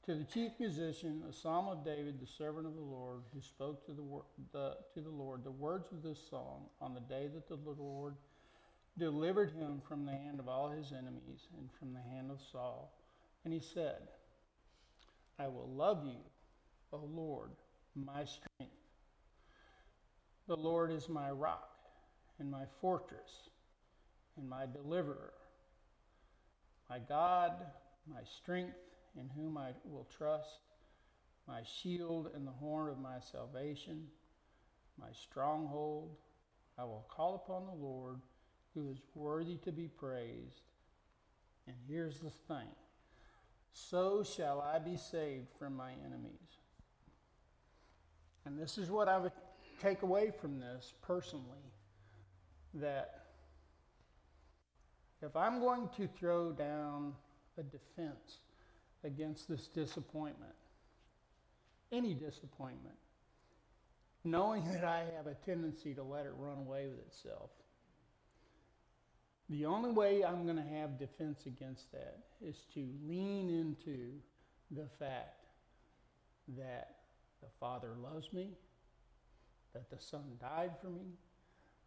To 0.06 0.16
the 0.16 0.26
chief 0.26 0.52
musician, 0.60 1.24
a 1.30 1.32
psalm 1.32 1.70
of 1.70 1.86
David, 1.86 2.20
the 2.20 2.28
servant 2.28 2.68
of 2.68 2.76
the 2.76 2.82
Lord, 2.82 3.22
who 3.34 3.40
spoke 3.40 3.86
to 3.86 3.94
the, 3.94 4.04
the, 4.52 4.76
to 4.96 5.00
the 5.02 5.10
Lord 5.10 5.46
the 5.46 5.52
words 5.52 5.94
of 5.94 6.04
this 6.04 6.20
song 6.30 6.66
on 6.82 6.94
the 6.94 7.00
day 7.00 7.30
that 7.34 7.48
the 7.48 7.58
Lord 7.72 8.16
delivered 8.98 9.52
him 9.52 9.82
from 9.88 10.06
the 10.06 10.12
hand 10.12 10.42
of 10.42 10.50
all 10.50 10.70
his 10.70 10.92
enemies 10.92 11.48
and 11.58 11.70
from 11.80 11.94
the 11.94 12.02
hand 12.02 12.32
of 12.32 12.42
Saul. 12.52 12.94
And 13.46 13.54
he 13.54 13.62
said, 13.62 14.10
I 15.40 15.48
will 15.48 15.70
love 15.70 16.06
you, 16.06 16.20
O 16.92 16.98
Lord, 16.98 17.52
my 17.96 18.26
strength. 18.26 18.76
The 20.50 20.58
Lord 20.58 20.92
is 20.92 21.08
my 21.08 21.32
rock 21.32 21.70
and 22.40 22.52
my 22.52 22.66
fortress 22.82 23.50
and 24.36 24.50
my 24.50 24.66
deliverer, 24.66 25.32
my 26.90 27.00
God, 27.00 27.54
my 28.06 28.22
strength 28.42 28.76
in 29.20 29.30
whom 29.36 29.58
I 29.58 29.72
will 29.84 30.08
trust, 30.16 30.60
my 31.48 31.62
shield 31.64 32.30
and 32.34 32.48
the 32.48 32.52
horn 32.52 32.90
of 32.90 33.00
my 33.00 33.20
salvation, 33.20 34.08
my 35.00 35.12
stronghold. 35.12 36.16
I 36.78 36.84
will 36.84 37.06
call 37.10 37.36
upon 37.36 37.66
the 37.66 37.86
Lord 37.86 38.20
who 38.74 38.90
is 38.90 38.98
worthy 39.14 39.58
to 39.58 39.72
be 39.72 39.88
praised. 39.88 40.62
And 41.68 41.76
here's 41.88 42.20
the 42.20 42.32
thing 42.48 42.68
so 43.74 44.24
shall 44.24 44.62
I 44.62 44.80
be 44.80 44.98
saved 44.98 45.48
from 45.58 45.76
my 45.76 45.92
enemies. 46.06 46.60
And 48.46 48.60
this 48.60 48.78
is 48.78 48.90
what 48.90 49.08
I 49.08 49.18
would 49.18 49.32
take 49.82 50.02
away 50.02 50.32
from 50.40 50.60
this 50.60 50.94
personally 51.02 51.46
that 52.76 53.26
if 55.22 55.36
I'm 55.36 55.60
going 55.60 55.90
to 55.98 56.08
throw 56.08 56.52
down 56.52 57.14
a 57.58 57.64
defense 57.64 58.40
against 59.04 59.48
this 59.48 59.68
disappointment, 59.68 60.54
any 61.92 62.14
disappointment, 62.14 62.96
knowing 64.24 64.64
that 64.72 64.84
I 64.84 65.06
have 65.16 65.28
a 65.28 65.36
tendency 65.46 65.94
to 65.94 66.04
let 66.04 66.26
it 66.26 66.34
run 66.38 66.58
away 66.58 66.88
with 66.88 67.00
itself. 67.00 67.50
The 69.50 69.66
only 69.66 69.92
way 69.92 70.24
I'm 70.24 70.46
going 70.46 70.58
to 70.58 70.76
have 70.80 70.98
defense 70.98 71.46
against 71.46 71.92
that 71.92 72.20
is 72.42 72.56
to 72.74 72.88
lean 73.06 73.50
into 73.50 74.14
the 74.72 74.88
fact 74.98 75.46
that 76.58 76.96
the 77.42 77.50
Father 77.60 77.90
loves 78.02 78.32
me, 78.32 78.52
that 79.74 79.90
the 79.90 80.00
Son 80.00 80.24
died 80.40 80.72
for 80.82 80.88
me, 80.88 81.12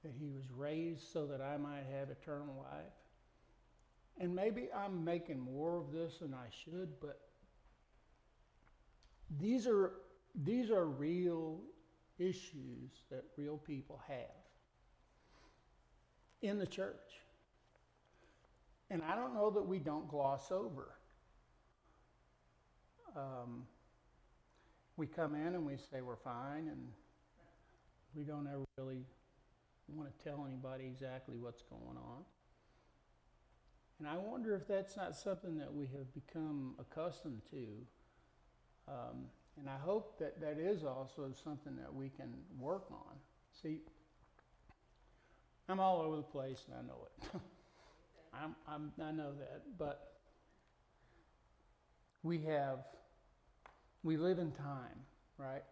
that 0.04 0.12
He 0.18 0.28
was 0.28 0.44
raised 0.54 1.12
so 1.12 1.26
that 1.26 1.40
I 1.40 1.56
might 1.56 1.84
have 1.98 2.10
eternal 2.10 2.66
life, 2.70 2.92
and 4.18 4.34
maybe 4.34 4.68
I'm 4.74 5.04
making 5.04 5.38
more 5.38 5.76
of 5.76 5.92
this 5.92 6.18
than 6.20 6.34
I 6.34 6.46
should, 6.64 6.88
but 7.00 7.20
these 9.38 9.66
are 9.66 9.92
these 10.44 10.70
are 10.70 10.86
real 10.86 11.60
issues 12.18 12.90
that 13.10 13.24
real 13.36 13.56
people 13.58 14.00
have 14.06 14.46
in 16.42 16.58
the 16.58 16.66
church. 16.66 17.20
And 18.90 19.02
I 19.02 19.16
don't 19.16 19.34
know 19.34 19.50
that 19.50 19.62
we 19.62 19.78
don't 19.78 20.08
gloss 20.08 20.52
over. 20.52 20.94
Um, 23.16 23.64
we 24.96 25.06
come 25.06 25.34
in 25.34 25.54
and 25.54 25.66
we 25.66 25.76
say 25.90 26.02
we're 26.02 26.16
fine, 26.16 26.68
and 26.68 26.88
we 28.14 28.22
don't 28.22 28.46
ever 28.46 28.64
really 28.78 29.04
want 29.88 30.16
to 30.16 30.24
tell 30.24 30.46
anybody 30.46 30.84
exactly 30.84 31.36
what's 31.36 31.62
going 31.62 31.96
on. 31.96 32.24
And 33.98 34.06
I 34.06 34.16
wonder 34.18 34.54
if 34.54 34.68
that's 34.68 34.96
not 34.96 35.16
something 35.16 35.56
that 35.58 35.72
we 35.72 35.86
have 35.86 36.12
become 36.12 36.74
accustomed 36.78 37.40
to. 37.50 37.66
Um, 38.88 39.26
and 39.58 39.68
I 39.70 39.78
hope 39.78 40.18
that 40.18 40.40
that 40.40 40.58
is 40.58 40.84
also 40.84 41.32
something 41.42 41.76
that 41.76 41.94
we 41.94 42.10
can 42.10 42.34
work 42.58 42.86
on. 42.90 43.16
See, 43.62 43.78
I'm 45.68 45.80
all 45.80 46.02
over 46.02 46.16
the 46.16 46.22
place 46.22 46.64
and 46.68 46.76
I 46.78 46.86
know 46.86 47.06
it. 47.06 47.40
I'm, 48.34 48.54
I'm, 48.68 48.92
I 49.02 49.12
know 49.12 49.32
that. 49.32 49.62
But 49.78 50.12
we 52.22 52.38
have, 52.40 52.80
we 54.02 54.18
live 54.18 54.38
in 54.38 54.52
time, 54.52 55.00
right? 55.38 55.64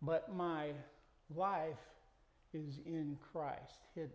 But 0.00 0.32
my 0.32 0.68
life 1.34 1.74
is 2.52 2.78
in 2.86 3.18
Christ, 3.32 3.80
hidden 3.96 4.10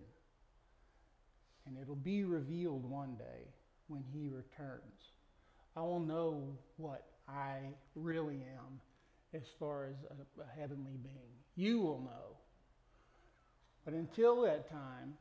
and 1.65 1.77
it'll 1.81 1.95
be 1.95 2.23
revealed 2.23 2.85
one 2.89 3.15
day 3.15 3.53
when 3.87 4.03
he 4.13 4.27
returns. 4.27 5.11
I 5.75 5.81
will 5.81 5.99
know 5.99 6.57
what 6.77 7.05
I 7.27 7.59
really 7.95 8.43
am 8.57 8.79
as 9.33 9.43
far 9.59 9.85
as 9.85 9.95
a, 10.09 10.41
a 10.41 10.59
heavenly 10.59 10.97
being. 11.01 11.33
You 11.55 11.79
will 11.79 12.01
know. 12.01 12.37
But 13.85 13.93
until 13.93 14.41
that 14.43 14.69
time, 14.69 15.13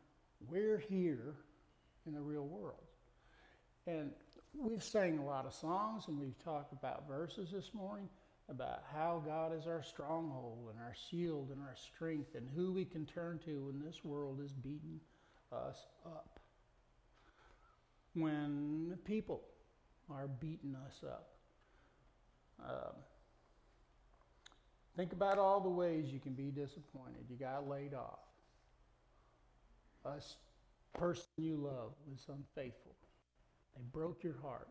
we're 0.48 0.79
here 0.79 1.35
in 2.07 2.14
the 2.14 2.20
real 2.20 2.46
world. 2.46 2.87
And 3.87 4.11
we've 4.55 4.83
sang 4.83 5.18
a 5.18 5.24
lot 5.24 5.46
of 5.46 5.55
songs 5.55 6.05
and 6.09 6.18
we've 6.18 6.38
talked 6.44 6.72
about 6.72 7.07
verses 7.09 7.51
this 7.53 7.72
morning 7.74 8.09
about 8.48 8.83
how 8.94 9.22
God 9.24 9.57
is 9.57 9.66
our 9.66 9.83
stronghold 9.83 10.68
and 10.70 10.79
our 10.81 10.94
shield 11.11 11.51
and 11.51 11.61
our 11.61 11.77
strength 11.77 12.35
and 12.35 12.48
who 12.55 12.72
we 12.72 12.85
can 12.85 13.05
turn 13.05 13.38
to 13.44 13.66
when 13.66 13.83
this 13.85 14.05
world 14.05 14.40
is 14.42 14.53
beating 14.53 15.01
us 15.52 15.87
up. 16.04 16.40
When 18.14 18.98
people 19.04 19.42
are 20.11 20.28
beating 20.40 20.74
us 20.87 21.02
up. 21.06 21.28
Um, 22.64 22.94
think 24.96 25.12
about 25.12 25.38
all 25.38 25.61
the 25.61 25.68
ways 25.68 26.06
you 26.12 26.18
can 26.18 26.32
be 26.32 26.50
disappointed. 26.50 27.26
You 27.28 27.37
got 27.37 27.68
laid 27.68 27.94
off. 27.94 28.18
A 30.04 30.98
person 30.98 31.26
you 31.37 31.56
love 31.56 31.92
was 32.11 32.26
unfaithful. 32.28 32.94
They 33.76 33.82
broke 33.92 34.24
your 34.24 34.37
heart. 34.42 34.68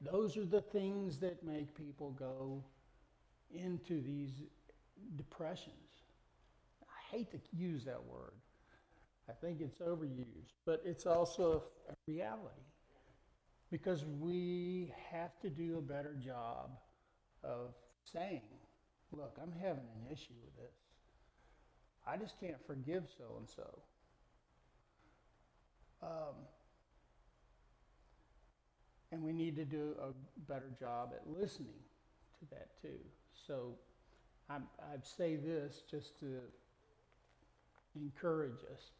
Those 0.00 0.36
are 0.36 0.44
the 0.44 0.60
things 0.60 1.18
that 1.18 1.42
make 1.44 1.74
people 1.74 2.10
go 2.12 2.62
into 3.54 4.00
these 4.00 4.30
depressions. 5.16 5.89
I 7.12 7.16
hate 7.16 7.30
to 7.32 7.38
use 7.56 7.84
that 7.84 8.04
word. 8.04 8.34
I 9.28 9.32
think 9.32 9.60
it's 9.60 9.78
overused, 9.78 10.54
but 10.66 10.82
it's 10.84 11.06
also 11.06 11.64
a 11.88 11.94
reality 12.08 12.62
because 13.70 14.04
we 14.04 14.92
have 15.10 15.38
to 15.40 15.50
do 15.50 15.78
a 15.78 15.82
better 15.82 16.14
job 16.14 16.70
of 17.44 17.74
saying, 18.04 18.42
look, 19.12 19.38
I'm 19.42 19.52
having 19.52 19.84
an 19.84 20.12
issue 20.12 20.34
with 20.44 20.56
this. 20.56 20.74
I 22.06 22.16
just 22.16 22.40
can't 22.40 22.64
forgive 22.66 23.04
so 23.16 23.36
and 23.38 23.48
so. 23.48 23.82
And 29.12 29.22
we 29.22 29.32
need 29.32 29.56
to 29.56 29.64
do 29.64 29.94
a 30.00 30.12
better 30.50 30.70
job 30.78 31.12
at 31.14 31.28
listening 31.28 31.80
to 32.40 32.46
that 32.50 32.80
too. 32.82 32.98
So 33.46 33.74
I'm, 34.48 34.64
I'd 34.92 35.06
say 35.06 35.36
this 35.36 35.82
just 35.90 36.18
to 36.20 36.40
encourage 37.96 38.60
us 38.72 38.90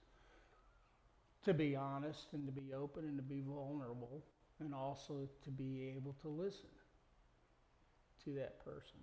to 1.45 1.55
be 1.55 1.75
honest 1.75 2.27
and 2.33 2.47
to 2.47 2.53
be 2.53 2.75
open 2.75 3.05
and 3.05 3.17
to 3.17 3.23
be 3.23 3.41
vulnerable 3.41 4.23
and 4.61 4.75
also 4.75 5.29
to 5.43 5.51
be 5.51 5.93
able 5.97 6.15
to 6.21 6.29
listen 6.29 6.69
to 8.25 8.31
that 8.35 8.63
person. 8.65 9.01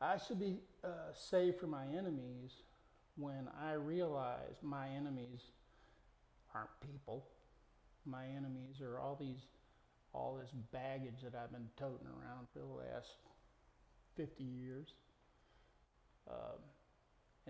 I 0.00 0.16
should 0.16 0.40
be 0.40 0.60
uh, 0.82 1.12
saved 1.12 1.58
from 1.58 1.70
my 1.70 1.84
enemies 1.84 2.52
when 3.16 3.48
I 3.62 3.74
realize 3.74 4.56
my 4.62 4.88
enemies 4.88 5.42
aren't 6.54 6.70
people. 6.80 7.26
My 8.06 8.24
enemies 8.24 8.80
are 8.80 8.98
all 8.98 9.16
these, 9.20 9.44
all 10.14 10.38
this 10.40 10.50
baggage 10.72 11.20
that 11.22 11.34
I've 11.34 11.52
been 11.52 11.68
toting 11.76 12.06
around 12.06 12.46
for 12.52 12.60
the 12.60 12.94
last 12.94 13.16
50 14.16 14.42
years. 14.42 14.94
Um, 16.30 16.60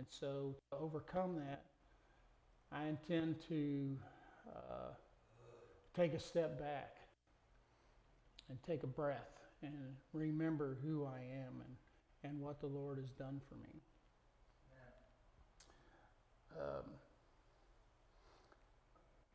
and 0.01 0.07
so 0.09 0.55
to 0.71 0.79
overcome 0.79 1.37
that, 1.37 1.65
I 2.73 2.87
intend 2.87 3.37
to 3.49 3.99
uh, 4.49 4.95
take 5.95 6.15
a 6.15 6.19
step 6.19 6.59
back 6.59 6.97
and 8.49 8.57
take 8.63 8.83
a 8.83 8.87
breath 8.87 9.43
and 9.63 9.75
remember 10.15 10.79
who 10.83 11.05
I 11.05 11.19
am 11.19 11.61
and, 11.61 11.77
and 12.25 12.41
what 12.41 12.63
the 12.63 12.67
Lord 12.67 12.97
has 12.97 13.11
done 13.11 13.43
for 13.47 13.57
me. 13.57 13.83
Um, 16.59 16.85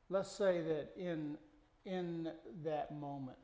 let's 0.10 0.32
say 0.32 0.64
that 0.64 0.94
in, 0.98 1.38
in 1.86 2.32
that 2.64 2.92
moment 3.00 3.38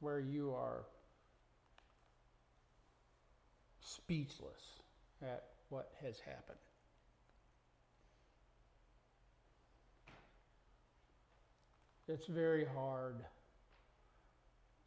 where 0.00 0.20
you 0.20 0.52
are 0.52 0.84
speechless 3.90 4.80
at 5.22 5.44
what 5.68 5.92
has 6.02 6.18
happened. 6.20 6.58
It's 12.08 12.26
very 12.26 12.66
hard 12.74 13.16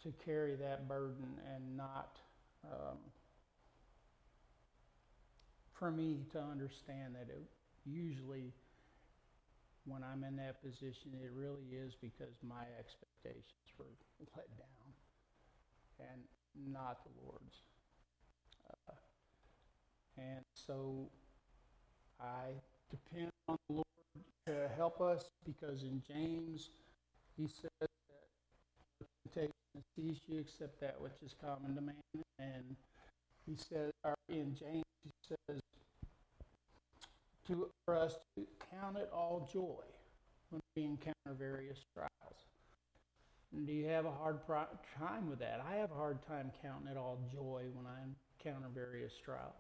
to 0.04 0.14
carry 0.26 0.56
that 0.56 0.88
burden 0.88 1.40
and 1.56 1.78
not, 1.78 2.18
um, 2.66 2.98
for 5.74 5.90
me 5.90 6.26
to 6.34 6.40
understand 6.40 7.16
that 7.16 7.30
it 7.30 7.46
usually, 7.86 8.52
when 9.86 10.04
I'm 10.04 10.24
in 10.24 10.36
that 10.38 10.62
position, 10.62 11.12
it 11.24 11.32
really 11.34 11.68
is 11.72 11.96
because 12.02 12.36
my 12.46 12.64
expectations 12.78 13.72
were 13.78 13.86
let 14.36 14.50
down 14.58 16.10
and 16.12 16.22
not 16.74 17.04
the 17.06 17.12
Lord's. 17.26 17.56
And 20.18 20.44
so 20.54 21.08
I 22.22 22.52
depend 22.90 23.30
on 23.48 23.58
the 23.68 23.76
Lord 23.76 23.86
to 24.48 24.70
help 24.76 25.02
us 25.02 25.30
because 25.46 25.84
in 25.84 26.02
James, 26.08 26.70
he 27.38 27.48
says 27.48 27.70
that 27.80 29.08
temptation 29.34 29.52
seize 29.96 30.20
you 30.28 30.40
except 30.40 30.80
that 30.82 31.00
which 31.00 31.14
is 31.26 31.36
common 31.42 31.76
to 31.76 31.82
man. 31.82 31.96
And 32.40 32.76
he 33.48 33.56
says, 33.56 33.92
in 34.30 34.56
James, 34.56 34.84
he 35.04 35.12
says, 35.28 35.60
to, 37.48 37.68
for 37.86 37.98
us 37.98 38.16
to 38.38 38.46
count 38.72 38.98
it 38.98 39.10
all 39.14 39.50
joy 39.52 39.84
when 40.50 40.62
we 40.76 40.84
encounter 40.84 41.38
various 41.38 41.80
trials. 41.94 42.10
And 43.54 43.68
do 43.68 43.74
you 43.74 43.88
have 43.88 44.06
a 44.06 44.12
hard 44.12 44.46
pro- 44.46 44.66
time 44.98 45.30
with 45.30 45.40
that? 45.40 45.64
I 45.70 45.76
have 45.76 45.92
a 45.92 45.96
hard 45.96 46.26
time 46.28 46.52
counting 46.62 46.88
it 46.88 46.98
all 46.98 47.20
joy 47.32 47.64
when 47.74 47.86
I 47.86 48.00
encounter 48.40 48.68
various 48.74 49.14
trials. 49.24 49.54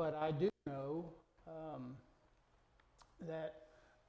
But 0.00 0.14
I 0.18 0.30
do 0.30 0.48
know 0.66 1.12
um, 1.46 1.94
that 3.28 3.56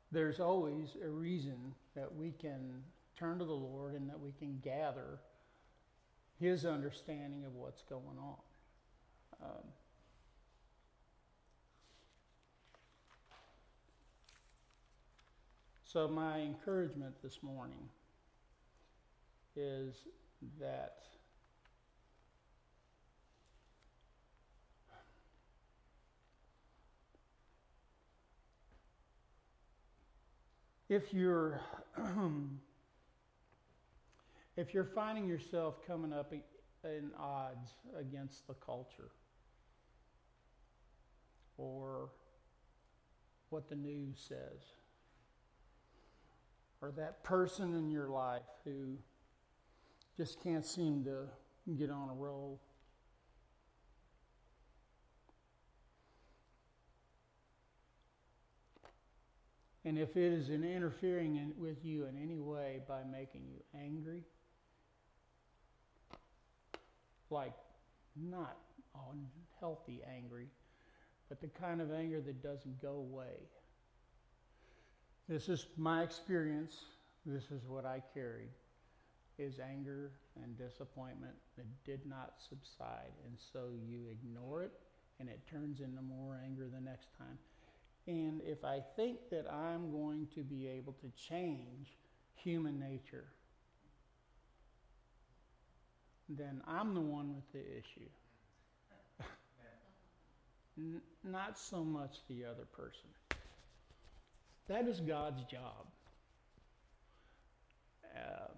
there's 0.09 0.39
always 0.39 0.95
a 1.05 1.09
reason 1.09 1.75
that 1.97 2.15
we 2.15 2.31
can 2.31 2.81
turn 3.19 3.39
to 3.39 3.43
the 3.43 3.51
Lord 3.51 3.95
and 3.95 4.09
that 4.09 4.17
we 4.17 4.31
can 4.39 4.61
gather 4.63 5.19
His 6.39 6.63
understanding 6.63 7.43
of 7.43 7.55
what's 7.55 7.81
going 7.81 8.17
on. 8.17 8.37
Um, 9.43 9.63
so, 15.83 16.07
my 16.07 16.39
encouragement 16.39 17.15
this 17.21 17.43
morning 17.43 17.89
is 19.57 19.95
that 20.57 21.03
if 30.91 31.13
you're 31.13 31.61
if 34.57 34.73
you're 34.73 34.83
finding 34.83 35.25
yourself 35.25 35.75
coming 35.87 36.11
up 36.11 36.33
in 36.83 37.11
odds 37.17 37.75
against 37.97 38.45
the 38.45 38.53
culture 38.55 39.11
or 41.57 42.09
what 43.51 43.69
the 43.69 43.75
news 43.75 44.17
says 44.27 44.59
or 46.81 46.91
that 46.91 47.23
person 47.23 47.73
in 47.73 47.89
your 47.89 48.09
life 48.09 48.41
who 48.65 48.97
just 50.17 50.43
can't 50.43 50.65
seem 50.65 51.05
to 51.05 51.21
get 51.77 51.89
on 51.89 52.09
a 52.09 52.13
roll 52.13 52.59
And 59.83 59.97
if 59.97 60.15
it 60.15 60.33
is 60.33 60.49
in 60.49 60.63
interfering 60.63 61.37
in, 61.37 61.53
with 61.57 61.83
you 61.83 62.05
in 62.05 62.15
any 62.21 62.39
way 62.39 62.81
by 62.87 63.01
making 63.11 63.47
you 63.47 63.61
angry, 63.79 64.23
like 67.29 67.53
not 68.15 68.57
unhealthy 69.11 70.01
angry, 70.15 70.47
but 71.29 71.41
the 71.41 71.47
kind 71.47 71.81
of 71.81 71.91
anger 71.91 72.21
that 72.21 72.43
doesn't 72.43 72.81
go 72.81 72.91
away. 72.91 73.47
This 75.27 75.49
is 75.49 75.65
my 75.77 76.03
experience. 76.03 76.75
This 77.25 77.45
is 77.51 77.61
what 77.67 77.85
I 77.85 78.03
carried 78.13 78.49
is 79.37 79.59
anger 79.59 80.11
and 80.43 80.57
disappointment 80.57 81.33
that 81.57 81.65
did 81.85 82.05
not 82.05 82.33
subside. 82.49 83.13
And 83.25 83.35
so 83.53 83.69
you 83.87 84.01
ignore 84.11 84.63
it 84.63 84.71
and 85.19 85.29
it 85.29 85.39
turns 85.49 85.79
into 85.79 86.01
more 86.01 86.39
anger 86.43 86.67
the 86.71 86.81
next 86.81 87.07
time. 87.17 87.37
And 88.11 88.41
if 88.43 88.65
I 88.65 88.81
think 88.97 89.29
that 89.29 89.49
I'm 89.49 89.89
going 89.89 90.27
to 90.35 90.41
be 90.41 90.67
able 90.67 90.91
to 90.99 91.09
change 91.15 91.97
human 92.35 92.77
nature, 92.77 93.23
then 96.27 96.61
I'm 96.67 96.93
the 96.93 96.99
one 96.99 97.33
with 97.33 97.49
the 97.53 97.61
issue. 97.61 98.09
N- 100.77 101.01
not 101.23 101.57
so 101.57 101.85
much 101.85 102.17
the 102.27 102.43
other 102.43 102.65
person. 102.65 103.09
That 104.67 104.89
is 104.89 104.99
God's 104.99 105.43
job. 105.45 105.87
Uh, 108.13 108.51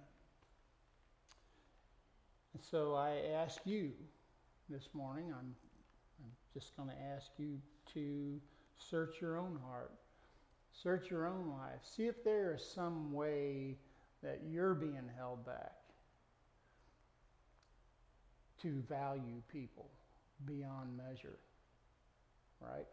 so 2.71 2.95
I 2.95 3.17
ask 3.35 3.59
you 3.65 3.91
this 4.67 4.89
morning, 4.93 5.31
I'm, 5.31 5.53
I'm 6.23 6.31
just 6.55 6.75
going 6.75 6.89
to 6.89 6.95
ask 7.15 7.29
you 7.37 7.59
to 7.93 8.39
search 8.77 9.21
your 9.21 9.37
own 9.37 9.59
heart, 9.65 9.91
search 10.71 11.09
your 11.09 11.27
own 11.27 11.49
life, 11.49 11.79
see 11.83 12.05
if 12.05 12.23
there 12.23 12.53
is 12.53 12.63
some 12.63 13.13
way 13.13 13.77
that 14.21 14.41
you're 14.49 14.73
being 14.73 15.09
held 15.17 15.45
back 15.45 15.73
to 18.61 18.81
value 18.87 19.41
people 19.51 19.89
beyond 20.45 20.97
measure, 20.97 21.37
right? 22.61 22.87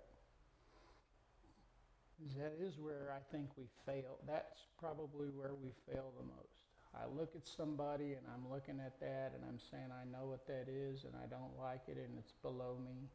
That 2.37 2.53
is 2.61 2.79
where 2.79 3.15
I 3.17 3.21
think 3.35 3.49
we 3.57 3.65
fail. 3.87 4.19
That's 4.27 4.67
probably 4.79 5.29
where 5.29 5.55
we 5.55 5.71
fail 5.87 6.13
the 6.19 6.25
most. 6.25 6.61
I 6.95 7.07
look 7.17 7.35
at 7.37 7.47
somebody 7.47 8.13
and 8.13 8.27
I'm 8.35 8.51
looking 8.53 8.81
at 8.81 8.99
that 9.01 9.33
and 9.35 9.45
I'm 9.49 9.61
saying 9.71 9.89
I 9.95 10.05
know 10.11 10.27
what 10.27 10.47
that 10.49 10.67
is 10.69 11.05
and 11.05 11.15
I 11.15 11.27
don't 11.31 11.57
like 11.59 11.83
it 11.87 11.97
and 11.97 12.19
it's 12.19 12.33
below 12.43 12.77
me. 12.85 13.09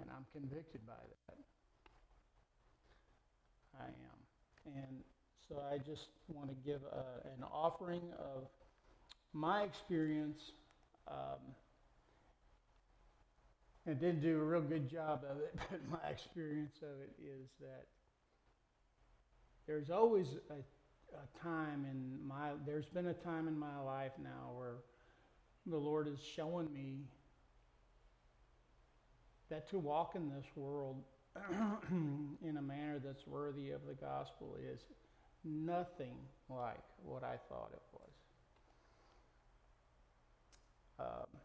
And 0.00 0.10
I'm 0.10 0.26
convicted 0.32 0.86
by 0.86 0.94
that. 0.94 1.36
I 3.80 3.86
am. 3.86 4.74
And 4.74 5.04
so 5.48 5.62
I 5.72 5.78
just 5.78 6.08
want 6.28 6.48
to 6.48 6.56
give 6.64 6.80
a, 6.92 7.28
an 7.28 7.44
offering 7.50 8.02
of 8.18 8.48
my 9.32 9.62
experience. 9.62 10.52
Um, 11.08 11.54
and 13.88 14.00
didn't 14.00 14.20
do 14.20 14.40
a 14.40 14.42
real 14.42 14.62
good 14.62 14.90
job 14.90 15.22
of 15.30 15.38
it, 15.38 15.54
but 15.70 15.80
my 15.88 16.10
experience 16.10 16.74
of 16.82 17.00
it 17.00 17.12
is 17.22 17.48
that 17.60 17.86
there's 19.68 19.90
always 19.90 20.26
a 20.50 20.56
a 21.14 21.42
time 21.42 21.86
in 21.90 22.26
my 22.26 22.50
there's 22.66 22.86
been 22.86 23.06
a 23.06 23.14
time 23.14 23.48
in 23.48 23.58
my 23.58 23.78
life 23.80 24.12
now 24.22 24.50
where 24.56 24.76
the 25.66 25.76
Lord 25.76 26.08
is 26.08 26.18
showing 26.20 26.72
me 26.72 27.00
that 29.50 29.68
to 29.70 29.78
walk 29.78 30.14
in 30.14 30.28
this 30.28 30.46
world 30.56 31.02
in 31.90 32.56
a 32.56 32.62
manner 32.62 32.98
that's 33.04 33.26
worthy 33.26 33.70
of 33.70 33.80
the 33.86 33.94
gospel 33.94 34.56
is 34.72 34.80
nothing 35.44 36.16
like 36.48 36.82
what 37.04 37.22
I 37.22 37.36
thought 37.48 37.70
it 37.72 37.82
was. 37.92 38.10
Um, 40.98 41.40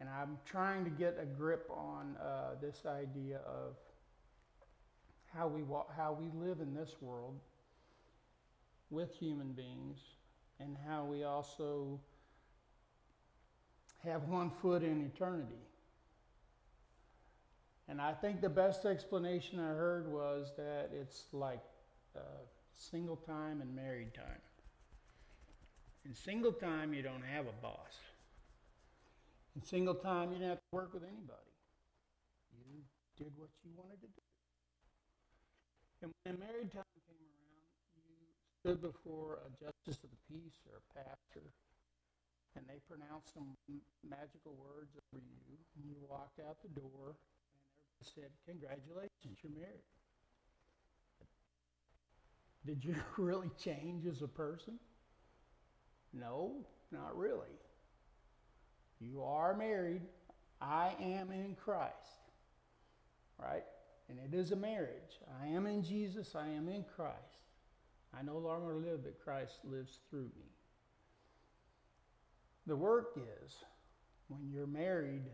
and 0.00 0.08
I'm 0.08 0.38
trying 0.44 0.84
to 0.84 0.90
get 0.90 1.18
a 1.20 1.24
grip 1.24 1.70
on 1.70 2.16
uh, 2.16 2.54
this 2.60 2.82
idea 2.86 3.38
of 3.46 3.74
how 5.34 5.46
we 5.48 5.62
walk, 5.62 5.92
how 5.96 6.12
we 6.12 6.28
live 6.44 6.60
in 6.60 6.74
this 6.74 6.96
world 7.00 7.38
with 8.90 9.14
human 9.14 9.52
beings, 9.52 9.98
and 10.60 10.76
how 10.88 11.04
we 11.04 11.24
also 11.24 12.00
have 14.04 14.24
one 14.24 14.50
foot 14.62 14.82
in 14.82 15.04
eternity. 15.04 15.62
And 17.88 18.00
I 18.00 18.12
think 18.12 18.40
the 18.40 18.50
best 18.50 18.84
explanation 18.84 19.58
I 19.58 19.68
heard 19.68 20.12
was 20.12 20.52
that 20.56 20.90
it's 20.92 21.24
like 21.32 21.62
uh, 22.14 22.20
single 22.76 23.16
time 23.16 23.60
and 23.62 23.74
married 23.74 24.14
time. 24.14 24.42
In 26.04 26.14
single 26.14 26.52
time, 26.52 26.92
you 26.94 27.02
don't 27.02 27.24
have 27.24 27.46
a 27.46 27.62
boss. 27.62 27.96
In 29.56 29.62
single 29.64 29.94
time, 29.94 30.32
you 30.32 30.38
don't 30.38 30.50
have 30.50 30.58
to 30.58 30.72
work 30.72 30.92
with 30.94 31.02
anybody. 31.02 31.52
You 32.52 32.82
did 33.16 33.32
what 33.36 33.48
you 33.64 33.72
wanted 33.76 34.00
to 34.02 34.06
do. 34.06 34.22
And 36.02 36.12
when 36.24 36.38
married 36.38 36.70
time 36.72 36.86
came 37.08 37.18
around, 37.18 37.66
you 37.96 38.14
stood 38.60 38.80
before 38.80 39.40
a 39.42 39.50
justice 39.58 40.04
of 40.04 40.10
the 40.10 40.20
peace 40.30 40.60
or 40.70 40.78
a 40.78 40.84
pastor, 40.94 41.50
and 42.58 42.66
they 42.66 42.80
pronounced 42.88 43.32
some 43.32 43.54
magical 44.02 44.58
words 44.58 44.90
over 45.14 45.22
you, 45.22 45.54
and 45.76 45.86
you 45.86 45.94
walked 46.10 46.40
out 46.40 46.56
the 46.60 46.80
door, 46.80 47.14
and 47.14 47.62
everybody 47.70 48.10
said, 48.14 48.30
Congratulations, 48.46 49.38
you're 49.42 49.52
married. 49.54 49.86
Did 52.66 52.84
you 52.84 52.96
really 53.16 53.50
change 53.62 54.06
as 54.06 54.22
a 54.22 54.28
person? 54.28 54.74
No, 56.12 56.66
not 56.90 57.16
really. 57.16 57.54
You 59.00 59.22
are 59.22 59.54
married. 59.54 60.02
I 60.60 60.96
am 61.00 61.30
in 61.30 61.54
Christ. 61.54 61.94
Right? 63.38 63.64
And 64.08 64.18
it 64.18 64.36
is 64.36 64.50
a 64.50 64.56
marriage. 64.56 65.20
I 65.40 65.46
am 65.46 65.66
in 65.66 65.84
Jesus, 65.84 66.34
I 66.34 66.48
am 66.48 66.68
in 66.68 66.84
Christ. 66.96 67.14
I 68.18 68.22
no 68.22 68.38
longer 68.38 68.74
live, 68.74 69.04
but 69.04 69.22
Christ 69.22 69.60
lives 69.64 70.00
through 70.10 70.30
me. 70.36 70.57
The 72.68 72.76
work 72.76 73.16
is 73.16 73.56
when 74.28 74.46
you're 74.52 74.66
married, 74.66 75.24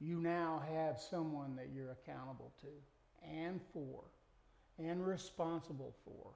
you 0.00 0.20
now 0.20 0.62
have 0.72 1.00
someone 1.00 1.56
that 1.56 1.70
you're 1.74 1.90
accountable 1.90 2.52
to 2.60 3.28
and 3.28 3.60
for 3.72 4.04
and 4.78 5.04
responsible 5.04 5.96
for. 6.04 6.30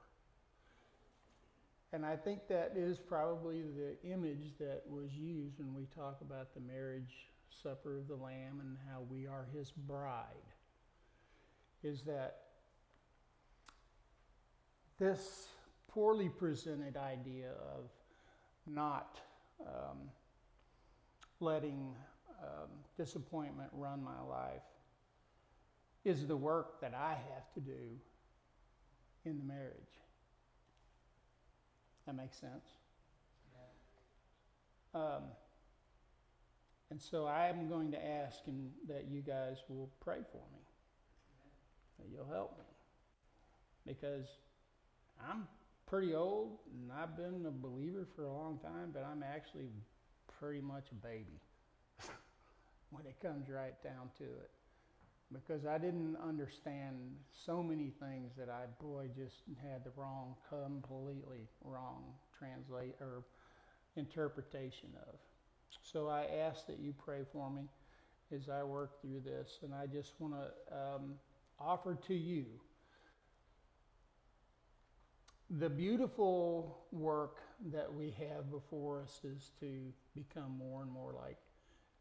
And 1.93 2.05
I 2.05 2.17
think 2.17 2.49
that 2.49 2.73
is 2.75 2.97
probably 2.97 3.61
the 3.61 3.95
image 4.05 4.57
that 4.59 4.81
was 4.89 5.13
used 5.13 5.59
when 5.59 5.73
we 5.73 5.85
talk 5.95 6.19
about 6.19 6.53
the 6.53 6.59
marriage 6.59 7.29
supper 7.63 7.97
of 7.97 8.09
the 8.09 8.15
Lamb 8.15 8.59
and 8.59 8.75
how 8.91 9.03
we 9.09 9.25
are 9.25 9.47
his 9.57 9.71
bride 9.71 10.25
is 11.81 12.01
that 12.01 12.39
this 14.99 15.47
poorly 15.87 16.27
presented 16.27 16.97
idea 16.97 17.51
of 17.73 17.89
not 18.67 19.21
um, 19.67 19.97
letting 21.39 21.93
um, 22.41 22.69
disappointment 22.97 23.69
run 23.73 24.03
my 24.03 24.21
life 24.21 24.61
is 26.05 26.27
the 26.27 26.35
work 26.35 26.81
that 26.81 26.93
I 26.93 27.11
have 27.33 27.53
to 27.53 27.59
do 27.59 27.99
in 29.25 29.37
the 29.37 29.45
marriage. 29.45 29.73
That 32.05 32.15
makes 32.15 32.37
sense? 32.37 32.65
Um, 34.93 35.23
and 36.91 37.01
so 37.01 37.25
I 37.25 37.47
am 37.47 37.67
going 37.67 37.91
to 37.91 38.05
ask 38.05 38.39
in, 38.47 38.69
that 38.87 39.05
you 39.09 39.21
guys 39.21 39.57
will 39.67 39.89
pray 39.99 40.19
for 40.31 40.37
me 40.53 40.63
that 41.99 42.07
you'll 42.11 42.31
help 42.31 42.57
me. 42.57 42.65
Because 43.85 44.27
I'm 45.19 45.47
pretty 45.93 46.15
old 46.15 46.57
and 46.73 46.91
I've 46.91 47.15
been 47.15 47.45
a 47.45 47.51
believer 47.51 48.07
for 48.15 48.23
a 48.23 48.33
long 48.33 48.57
time, 48.57 48.89
but 48.91 49.05
I'm 49.05 49.21
actually 49.21 49.69
pretty 50.39 50.59
much 50.59 50.85
a 50.91 50.95
baby 50.95 51.39
when 52.89 53.05
it 53.05 53.15
comes 53.21 53.47
right 53.47 53.75
down 53.83 54.09
to 54.17 54.23
it. 54.23 54.49
Because 55.31 55.67
I 55.67 55.77
didn't 55.77 56.17
understand 56.17 56.95
so 57.45 57.61
many 57.61 57.91
things 57.99 58.31
that 58.39 58.49
I, 58.49 58.63
boy, 58.83 59.09
just 59.15 59.35
had 59.61 59.83
the 59.83 59.91
wrong, 59.95 60.33
completely 60.49 61.47
wrong 61.63 62.05
translate 62.35 62.95
or 62.99 63.23
interpretation 63.95 64.89
of. 65.07 65.13
So 65.83 66.07
I 66.07 66.25
ask 66.25 66.65
that 66.65 66.79
you 66.79 66.95
pray 67.05 67.19
for 67.31 67.51
me 67.51 67.69
as 68.35 68.49
I 68.49 68.63
work 68.63 68.99
through 68.99 69.19
this, 69.19 69.59
and 69.61 69.75
I 69.75 69.85
just 69.85 70.13
want 70.17 70.33
to 70.33 70.75
um, 70.75 71.13
offer 71.59 71.99
to 72.07 72.15
you 72.15 72.45
the 75.59 75.69
beautiful 75.69 76.79
work 76.91 77.37
that 77.71 77.93
we 77.93 78.13
have 78.17 78.49
before 78.49 79.01
us 79.01 79.19
is 79.23 79.51
to 79.59 79.93
become 80.15 80.57
more 80.57 80.81
and 80.81 80.91
more 80.91 81.13
like 81.13 81.37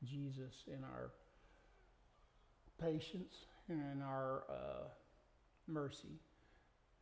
Jesus 0.04 0.64
in 0.66 0.82
our 0.84 1.10
patience 2.80 3.34
and 3.68 3.80
in 3.92 4.02
our 4.02 4.44
uh, 4.48 4.88
mercy 5.68 6.18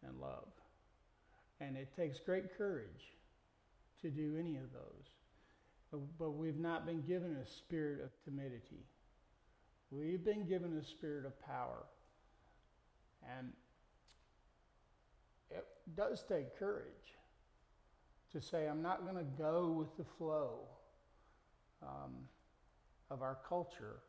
and 0.07 0.19
love. 0.21 0.49
And 1.61 1.77
it 1.77 1.95
takes 1.97 2.19
great 2.19 2.57
courage 2.57 3.15
to 4.03 4.11
do 4.11 4.37
any 4.39 4.57
of 4.57 4.73
those. 4.73 6.03
But 6.19 6.31
we've 6.31 6.59
not 6.59 6.87
been 6.87 7.03
given 7.03 7.37
a 7.37 7.47
spirit 7.47 8.01
of 8.03 8.11
timidity. 8.25 8.87
We've 9.91 10.25
been 10.25 10.47
given 10.47 10.77
a 10.77 10.85
spirit 10.85 11.27
of 11.27 11.41
power 11.45 11.85
and 13.39 13.53
does 15.97 16.25
take 16.29 16.59
courage 16.59 17.17
to 18.33 18.41
say, 18.41 18.69
I'm 18.69 18.83
not 18.83 19.05
going 19.05 19.17
to 19.17 19.31
go 19.39 19.69
with 19.69 19.97
the 19.97 20.05
flow 20.17 20.61
um, 21.83 22.15
of 23.11 23.23
our 23.23 23.39
culture. 23.49 24.01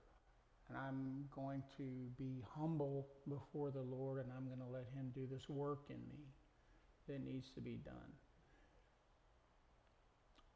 And 0.70 0.78
I'm 0.78 1.26
going 1.36 1.64
to 1.78 1.84
be 2.18 2.44
humble 2.56 3.08
before 3.28 3.72
the 3.72 3.82
Lord 3.82 4.20
and 4.20 4.32
I'm 4.36 4.46
going 4.46 4.60
to 4.60 4.74
let 4.74 4.86
Him 4.96 5.12
do 5.14 5.28
this 5.30 5.50
work 5.50 5.86
in 5.90 5.98
me 5.98 6.26
that 7.08 7.24
needs 7.24 7.50
to 7.52 7.62
be 7.62 7.80
done. 7.84 7.94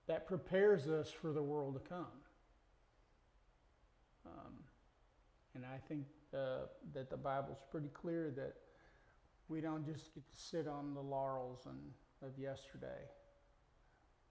That 0.08 0.28
prepares 0.28 0.88
us 0.88 1.10
for 1.10 1.34
the 1.34 1.42
world 1.42 1.74
to 1.74 1.90
come. 1.90 2.06
Um, 4.26 4.54
and 5.56 5.66
I 5.66 5.80
think 5.88 6.06
uh, 6.34 6.68
that 6.94 7.10
the 7.10 7.18
Bible's 7.18 7.64
pretty 7.72 7.90
clear 7.90 8.32
that 8.36 8.54
we 9.50 9.62
don't 9.62 9.86
just 9.86 10.14
get 10.14 10.28
to 10.28 10.38
sit 10.38 10.68
on 10.68 10.94
the 10.94 11.02
laurels 11.02 11.66
and, 11.66 11.78
of 12.22 12.38
yesterday, 12.40 13.04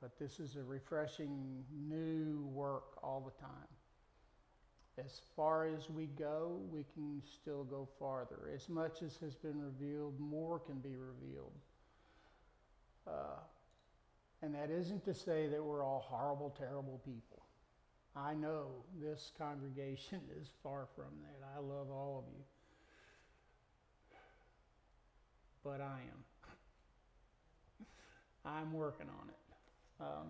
but 0.01 0.19
this 0.19 0.41
is 0.41 0.57
a 0.57 0.63
refreshing 0.63 1.65
new 1.89 2.45
work 2.53 2.99
all 3.03 3.21
the 3.21 3.41
time. 3.41 3.69
As 4.99 5.21
far 5.35 5.67
as 5.67 5.91
we 5.91 6.07
go, 6.07 6.61
we 6.71 6.85
can 6.95 7.21
still 7.25 7.65
go 7.65 7.89
farther. 7.99 8.51
As 8.55 8.69
much 8.69 9.03
as 9.03 9.17
has 9.17 9.35
been 9.35 9.61
revealed, 9.61 10.19
more 10.21 10.61
can 10.61 10.79
be 10.79 10.95
revealed. 10.97 11.53
Uh, 13.07 13.41
and 14.43 14.55
that 14.55 14.71
isn't 14.71 15.05
to 15.05 15.15
say 15.15 15.49
that 15.49 15.63
we're 15.63 15.85
all 15.85 16.05
horrible, 16.09 16.55
terrible 16.57 17.01
people. 17.05 17.43
I 18.17 18.35
know 18.35 18.69
this 19.01 19.33
congregation 19.37 20.21
is 20.41 20.49
far 20.63 20.87
from 20.95 21.13
that. 21.23 21.47
I 21.57 21.59
love 21.59 21.91
all 21.91 22.25
of 22.27 22.33
you. 22.33 22.45
But 25.65 25.81
I 25.81 25.99
am. 26.13 27.87
I'm 28.45 28.73
working 28.75 29.07
on 29.09 29.29
it. 29.29 30.05
Um, 30.05 30.27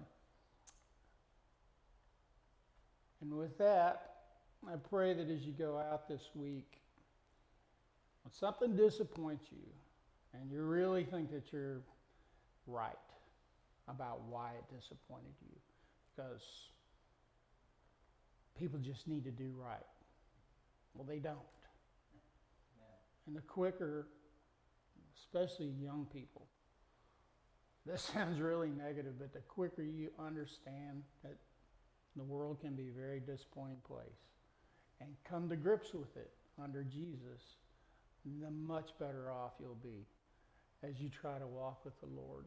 and 3.21 3.37
with 3.37 3.59
that, 3.59 4.15
I 4.67 4.77
pray 4.77 5.13
that 5.13 5.29
as 5.29 5.41
you 5.41 5.53
go 5.53 5.77
out 5.77 6.09
this 6.09 6.23
week, 6.35 6.79
when 8.23 8.33
something 8.33 8.77
disappoints 8.77 9.47
you 9.51 9.67
and 10.33 10.51
you 10.51 10.63
really 10.63 11.05
think 11.05 11.33
that 11.33 11.53
you're 11.53 11.83
right 12.67 12.93
about 13.89 14.21
why 14.29 14.51
it 14.57 14.65
disappointed 14.75 15.35
you, 15.43 15.57
because 16.15 16.43
people 18.59 18.79
just 18.79 19.09
need 19.09 19.25
to 19.25 19.31
do 19.31 19.53
right. 19.59 19.85
Well, 20.95 21.05
they 21.05 21.19
don't. 21.19 21.39
And 23.27 23.35
the 23.35 23.41
quicker, 23.41 24.07
especially 25.19 25.69
young 25.81 26.07
people, 26.13 26.47
this 27.87 28.03
sounds 28.15 28.41
really 28.41 28.71
negative, 28.71 29.15
but 29.19 29.33
the 29.33 29.41
quicker 29.41 29.83
you 29.83 30.11
understand 30.19 31.03
that 31.23 31.37
the 32.17 32.25
world 32.25 32.61
can 32.61 32.75
be 32.75 32.89
a 32.89 32.93
very 32.93 33.21
disappointing 33.21 33.81
place 33.87 34.31
and 35.01 35.11
come 35.29 35.49
to 35.49 35.57
grips 35.57 35.93
with 35.93 36.17
it 36.17 36.31
under 36.63 36.85
Jesus, 36.85 37.57
the 38.25 38.51
much 38.51 38.91
better 38.99 39.31
off 39.31 39.53
you'll 39.61 39.75
be 39.83 40.07
as 40.83 41.01
you 41.01 41.09
try 41.09 41.39
to 41.39 41.47
walk 41.47 41.85
with 41.85 41.99
the 42.01 42.07
Lord. 42.07 42.47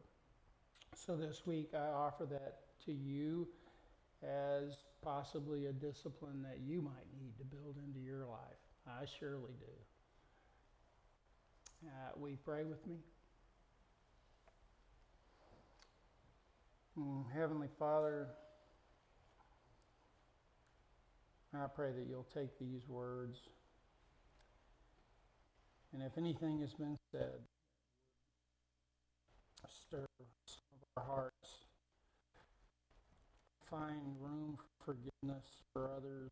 So 0.94 1.16
this 1.16 1.46
week 1.46 1.70
I 1.74 1.88
offer 1.88 2.24
that 2.26 2.60
to 2.86 2.92
you 2.92 3.48
as 4.22 4.72
possibly 5.02 5.66
a 5.66 5.72
discipline 5.72 6.42
that 6.42 6.60
you 6.66 6.82
might 6.82 7.06
need 7.20 7.36
to 7.38 7.44
build 7.44 7.76
into 7.86 8.00
your 8.00 8.24
life. 8.24 8.58
I 8.86 9.04
surely 9.18 9.52
do. 9.60 9.97
Uh, 11.86 11.90
will 12.16 12.30
you 12.30 12.38
pray 12.44 12.64
with 12.64 12.84
me? 12.86 12.96
Mm, 16.98 17.24
Heavenly 17.32 17.68
Father, 17.78 18.28
I 21.54 21.66
pray 21.74 21.92
that 21.92 22.06
you'll 22.08 22.26
take 22.34 22.58
these 22.58 22.88
words, 22.88 23.38
and 25.92 26.02
if 26.02 26.18
anything 26.18 26.60
has 26.60 26.74
been 26.74 26.96
said, 27.12 27.40
stir 29.68 30.06
some 30.46 30.80
of 30.82 31.02
our 31.02 31.04
hearts, 31.04 31.64
find 33.70 34.16
room 34.20 34.56
for 34.56 34.94
forgiveness 34.94 35.46
for 35.72 35.88
others, 35.96 36.30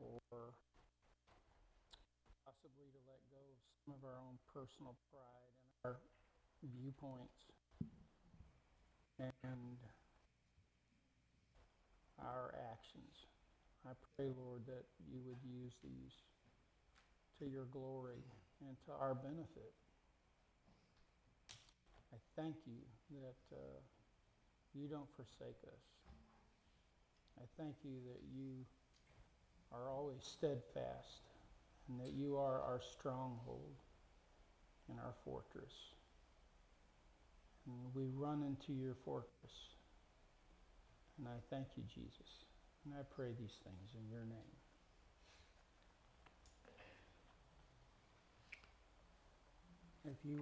or 0.00 0.54
possibly 2.44 2.90
to 2.90 2.98
let 3.06 3.20
go 3.30 3.38
of 3.38 3.79
some 3.90 3.98
of 3.98 4.06
our 4.06 4.18
own 4.22 4.38
personal 4.54 4.94
pride 5.10 5.50
and 5.50 5.90
our 5.90 5.96
viewpoints 6.78 7.50
and 9.18 9.78
our 12.22 12.54
actions. 12.70 13.26
I 13.82 13.90
pray, 14.14 14.30
Lord, 14.36 14.62
that 14.66 14.86
you 15.10 15.18
would 15.26 15.42
use 15.42 15.74
these 15.82 16.14
to 17.40 17.50
your 17.50 17.64
glory 17.72 18.22
and 18.62 18.76
to 18.86 18.92
our 18.92 19.14
benefit. 19.14 19.74
I 22.12 22.18
thank 22.36 22.54
you 22.66 22.78
that 23.22 23.56
uh, 23.56 23.80
you 24.74 24.86
don't 24.86 25.10
forsake 25.16 25.58
us. 25.66 25.84
I 27.40 27.44
thank 27.58 27.74
you 27.82 27.98
that 28.06 28.22
you 28.30 28.66
are 29.72 29.88
always 29.88 30.22
steadfast 30.22 31.29
and 31.90 31.98
that 32.00 32.14
you 32.14 32.36
are 32.36 32.62
our 32.62 32.80
stronghold 32.80 33.74
and 34.88 34.98
our 35.00 35.14
fortress. 35.24 35.72
And 37.66 37.94
we 37.94 38.04
run 38.14 38.42
into 38.42 38.72
your 38.72 38.94
fortress. 39.04 39.74
And 41.18 41.26
I 41.26 41.38
thank 41.50 41.66
you, 41.76 41.82
Jesus. 41.92 42.46
And 42.84 42.94
I 42.94 43.02
pray 43.14 43.28
these 43.38 43.58
things 43.64 43.90
in 43.94 44.08
your 44.10 44.24
name. 44.24 44.56
If 50.06 50.16
you 50.24 50.38